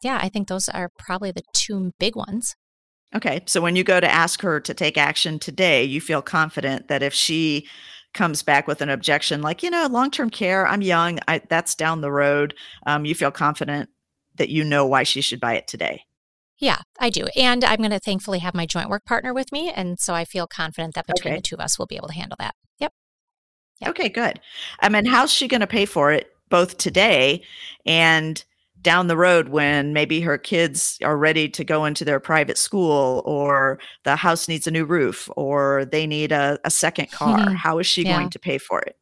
Yeah, 0.01 0.19
I 0.21 0.27
think 0.27 0.47
those 0.49 0.67
are 0.67 0.89
probably 0.99 1.31
the 1.31 1.43
two 1.53 1.93
big 1.97 2.15
ones. 2.17 2.55
Okay. 3.15 3.41
So 3.45 3.61
when 3.61 3.77
you 3.77 3.85
go 3.85 4.01
to 4.01 4.11
ask 4.11 4.41
her 4.41 4.59
to 4.59 4.73
take 4.73 4.97
action 4.97 5.39
today, 5.39 5.83
you 5.85 6.01
feel 6.01 6.21
confident 6.21 6.89
that 6.89 7.01
if 7.01 7.13
she 7.13 7.67
comes 8.17 8.41
back 8.41 8.67
with 8.67 8.81
an 8.81 8.89
objection 8.89 9.43
like 9.43 9.61
you 9.61 9.69
know 9.69 9.87
long-term 9.89 10.31
care 10.31 10.67
i'm 10.67 10.81
young 10.81 11.19
I, 11.27 11.39
that's 11.49 11.75
down 11.75 12.01
the 12.01 12.11
road. 12.11 12.55
Um, 12.87 13.05
you 13.05 13.13
feel 13.13 13.29
confident 13.29 13.89
that 14.35 14.49
you 14.49 14.63
know 14.63 14.85
why 14.87 15.03
she 15.03 15.21
should 15.21 15.39
buy 15.39 15.53
it 15.53 15.67
today. 15.67 16.03
Yeah 16.57 16.79
i 16.99 17.11
do 17.11 17.27
and 17.35 17.63
i'm 17.63 17.77
going 17.77 17.91
to 17.91 17.99
thankfully 17.99 18.39
have 18.39 18.55
my 18.55 18.65
joint 18.65 18.89
work 18.89 19.05
partner 19.05 19.33
with 19.33 19.51
me 19.51 19.71
and 19.71 19.99
so 19.99 20.15
i 20.15 20.25
feel 20.25 20.47
confident 20.47 20.95
that 20.95 21.05
between 21.05 21.33
okay. 21.33 21.39
the 21.39 21.43
two 21.43 21.55
of 21.55 21.61
us 21.61 21.77
we'll 21.77 21.85
be 21.85 21.95
able 21.95 22.07
to 22.07 22.15
handle 22.15 22.37
that. 22.39 22.55
Yep, 22.79 22.91
yep. 23.81 23.89
okay 23.91 24.09
good. 24.09 24.39
I 24.79 24.89
mean 24.89 25.05
how's 25.05 25.31
she 25.31 25.47
going 25.47 25.61
to 25.61 25.67
pay 25.67 25.85
for 25.85 26.11
it 26.11 26.31
both 26.49 26.77
today 26.77 27.43
and 27.85 28.43
down 28.81 29.07
the 29.07 29.17
road 29.17 29.49
when 29.49 29.93
maybe 29.93 30.21
her 30.21 30.37
kids 30.37 30.97
are 31.03 31.17
ready 31.17 31.49
to 31.49 31.63
go 31.63 31.85
into 31.85 32.05
their 32.05 32.19
private 32.19 32.57
school 32.57 33.21
or 33.25 33.79
the 34.03 34.15
house 34.15 34.47
needs 34.47 34.67
a 34.67 34.71
new 34.71 34.85
roof 34.85 35.29
or 35.35 35.85
they 35.85 36.07
need 36.07 36.31
a, 36.31 36.59
a 36.63 36.69
second 36.69 37.11
car 37.11 37.39
mm-hmm. 37.39 37.55
how 37.55 37.79
is 37.79 37.87
she 37.87 38.03
yeah. 38.03 38.17
going 38.17 38.29
to 38.29 38.39
pay 38.39 38.57
for 38.57 38.81
it 38.81 38.95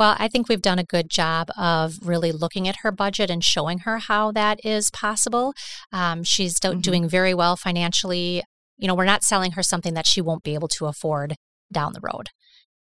well, 0.00 0.16
I 0.18 0.28
think 0.28 0.48
we've 0.48 0.62
done 0.62 0.78
a 0.78 0.84
good 0.84 1.10
job 1.10 1.50
of 1.58 1.98
really 2.02 2.32
looking 2.32 2.66
at 2.66 2.76
her 2.76 2.90
budget 2.90 3.28
and 3.28 3.44
showing 3.44 3.80
her 3.80 3.98
how 3.98 4.32
that 4.32 4.58
is 4.64 4.90
possible. 4.90 5.52
Um, 5.92 6.24
she's 6.24 6.58
mm-hmm. 6.58 6.80
doing 6.80 7.06
very 7.06 7.34
well 7.34 7.54
financially. 7.54 8.42
You 8.78 8.88
know, 8.88 8.94
we're 8.94 9.04
not 9.04 9.24
selling 9.24 9.52
her 9.52 9.62
something 9.62 9.92
that 9.92 10.06
she 10.06 10.22
won't 10.22 10.42
be 10.42 10.54
able 10.54 10.68
to 10.68 10.86
afford 10.86 11.36
down 11.70 11.92
the 11.92 12.00
road. 12.00 12.30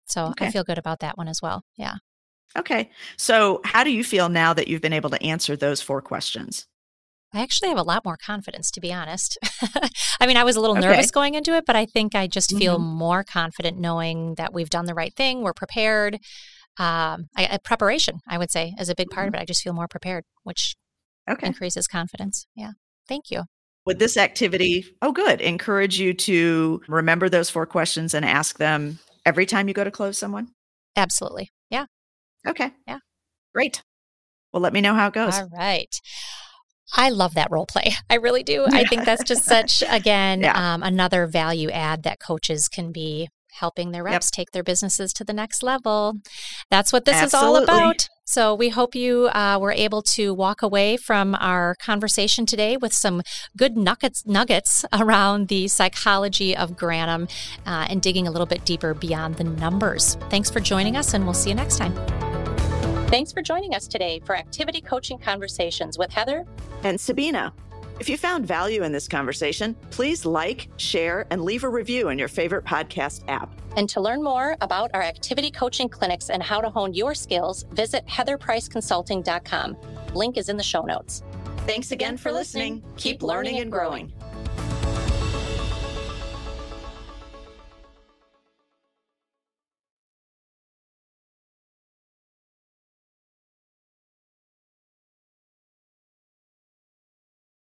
So 0.07 0.27
okay. 0.27 0.47
I 0.47 0.51
feel 0.53 0.63
good 0.63 0.79
about 0.79 1.01
that 1.01 1.19
one 1.19 1.27
as 1.27 1.43
well. 1.43 1.63
Yeah. 1.77 1.97
Okay. 2.57 2.91
So, 3.17 3.61
how 3.65 3.85
do 3.85 3.91
you 3.91 4.03
feel 4.03 4.29
now 4.29 4.53
that 4.55 4.69
you've 4.69 4.81
been 4.81 4.93
able 4.93 5.11
to 5.11 5.23
answer 5.23 5.57
those 5.57 5.81
four 5.81 6.01
questions? 6.01 6.67
I 7.35 7.43
actually 7.43 7.69
have 7.69 7.79
a 7.79 7.83
lot 7.83 8.05
more 8.05 8.17
confidence, 8.17 8.71
to 8.71 8.81
be 8.81 8.93
honest. 8.93 9.39
I 10.21 10.27
mean, 10.27 10.39
I 10.39 10.45
was 10.45 10.57
a 10.57 10.61
little 10.61 10.79
okay. 10.79 10.87
nervous 10.87 11.11
going 11.11 11.35
into 11.35 11.55
it, 11.57 11.65
but 11.67 11.77
I 11.77 11.85
think 11.85 12.15
I 12.15 12.27
just 12.27 12.57
feel 12.57 12.79
mm-hmm. 12.79 12.97
more 12.97 13.23
confident 13.23 13.79
knowing 13.79 14.35
that 14.37 14.55
we've 14.55 14.71
done 14.71 14.87
the 14.87 14.95
right 14.95 15.15
thing, 15.15 15.43
we're 15.43 15.53
prepared. 15.53 16.15
Um, 16.79 17.27
I, 17.37 17.59
preparation, 17.63 18.21
I 18.27 18.39
would 18.39 18.51
say, 18.51 18.73
is 18.81 18.89
a 18.89 18.95
big 18.95 19.11
part 19.11 19.27
mm-hmm. 19.27 19.35
of 19.35 19.41
it. 19.41 19.43
I 19.43 19.45
just 19.45 19.63
feel 19.63 19.75
more 19.75 19.89
prepared, 19.89 20.25
which 20.45 20.75
okay. 21.29 21.47
increases 21.47 21.87
confidence. 21.87 22.47
Yeah. 22.55 22.73
Thank 23.09 23.31
you. 23.31 23.43
Would 23.85 23.99
this 23.99 24.17
activity, 24.17 24.87
oh, 25.03 25.13
good, 25.13 25.41
encourage 25.41 25.99
you 25.99 26.15
to 26.15 26.81
remember 26.89 27.29
those 27.29 27.51
four 27.51 27.67
questions 27.67 28.15
and 28.15 28.25
ask 28.25 28.59
them 28.59 28.99
every 29.27 29.45
time 29.47 29.69
you 29.69 29.75
go 29.75 29.85
to 29.85 29.91
close 29.91 30.19
someone? 30.19 30.49
Absolutely. 30.97 31.51
Yeah. 31.71 31.87
Okay. 32.47 32.73
Yeah. 32.87 32.99
Great. 33.55 33.83
Well, 34.53 34.63
let 34.63 34.73
me 34.73 34.81
know 34.81 34.95
how 34.95 35.09
it 35.09 35.15
goes. 35.15 35.39
All 35.39 35.49
right. 35.49 35.95
I 36.97 37.11
love 37.11 37.35
that 37.35 37.51
role 37.51 37.67
play. 37.67 37.93
I 38.11 38.15
really 38.17 38.43
do. 38.43 38.67
I 38.71 38.85
think 38.85 39.05
that's 39.05 39.25
just 39.25 39.45
such, 39.45 39.83
again, 39.89 40.41
yeah. 40.41 40.75
um, 40.75 40.83
another 40.83 41.27
value 41.27 41.71
add 41.71 42.03
that 42.05 42.21
coaches 42.21 42.69
can 42.69 42.93
be 42.93 43.29
helping 43.53 43.91
their 43.91 44.05
reps 44.05 44.27
yep. 44.27 44.33
take 44.33 44.51
their 44.53 44.63
businesses 44.63 45.13
to 45.13 45.25
the 45.25 45.33
next 45.33 45.63
level. 45.63 46.15
That's 46.71 46.93
what 46.93 47.05
this 47.05 47.17
Absolutely. 47.17 47.63
is 47.63 47.69
all 47.69 47.81
about. 47.81 48.09
So 48.25 48.55
we 48.55 48.69
hope 48.69 48.95
you 48.95 49.29
uh, 49.29 49.59
were 49.61 49.73
able 49.73 50.03
to 50.03 50.35
walk 50.35 50.63
away 50.63 50.97
from 50.97 51.35
our 51.37 51.75
conversation 51.81 52.45
today 52.45 52.77
with 52.77 52.93
some 52.93 53.23
good 53.57 53.77
nuggets, 53.77 54.27
nuggets 54.27 54.85
around 54.93 55.49
the 55.49 55.67
psychology 55.69 56.57
of 56.57 56.77
Granum 56.77 57.31
uh, 57.67 57.87
and 57.89 58.03
digging 58.03 58.29
a 58.29 58.31
little 58.31 58.47
bit 58.47 58.65
deeper 58.65 58.95
beyond 58.95 59.37
the 59.37 59.45
numbers. 59.45 60.17
Thanks 60.29 60.51
for 60.51 60.61
joining 60.61 60.97
us, 60.97 61.15
and 61.15 61.25
we'll 61.25 61.35
see 61.35 61.49
you 61.49 61.57
next 61.57 61.79
time. 61.79 61.95
Thanks 63.09 63.33
for 63.33 63.41
joining 63.41 63.75
us 63.75 63.89
today 63.89 64.21
for 64.27 64.37
Activity 64.37 64.83
Coaching 64.83 65.17
Conversations 65.17 65.97
with 65.97 66.13
Heather 66.13 66.45
and 66.85 67.01
Sabina. 67.01 67.55
If 67.99 68.07
you 68.07 68.19
found 68.19 68.47
value 68.47 68.83
in 68.83 68.93
this 68.93 69.09
conversation, 69.09 69.75
please 69.89 70.27
like, 70.27 70.69
share, 70.77 71.27
and 71.31 71.43
leave 71.43 71.65
a 71.65 71.71
review 71.71 72.11
in 72.11 72.19
your 72.19 72.29
favorite 72.29 72.67
podcast 72.67 73.23
app. 73.27 73.51
And 73.79 73.89
to 73.89 74.03
learn 74.03 74.23
more 74.23 74.59
about 74.61 74.91
our 74.93 75.01
activity 75.03 75.51
coaching 75.51 75.89
clinics 75.89 76.29
and 76.29 76.43
how 76.43 76.61
to 76.61 76.69
hone 76.69 76.93
your 76.93 77.15
skills, 77.15 77.65
visit 77.73 78.07
heatherpriceconsulting.com. 78.07 79.77
Link 80.13 80.37
is 80.37 80.51
in 80.51 80.59
the 80.59 80.63
show 80.63 80.83
notes. 80.83 81.23
Thanks 81.67 81.93
again 81.93 82.19
for 82.19 82.31
listening. 82.31 82.85
Keep 82.99 83.23
learning 83.23 83.59
and 83.61 83.73
growing. 83.73 84.13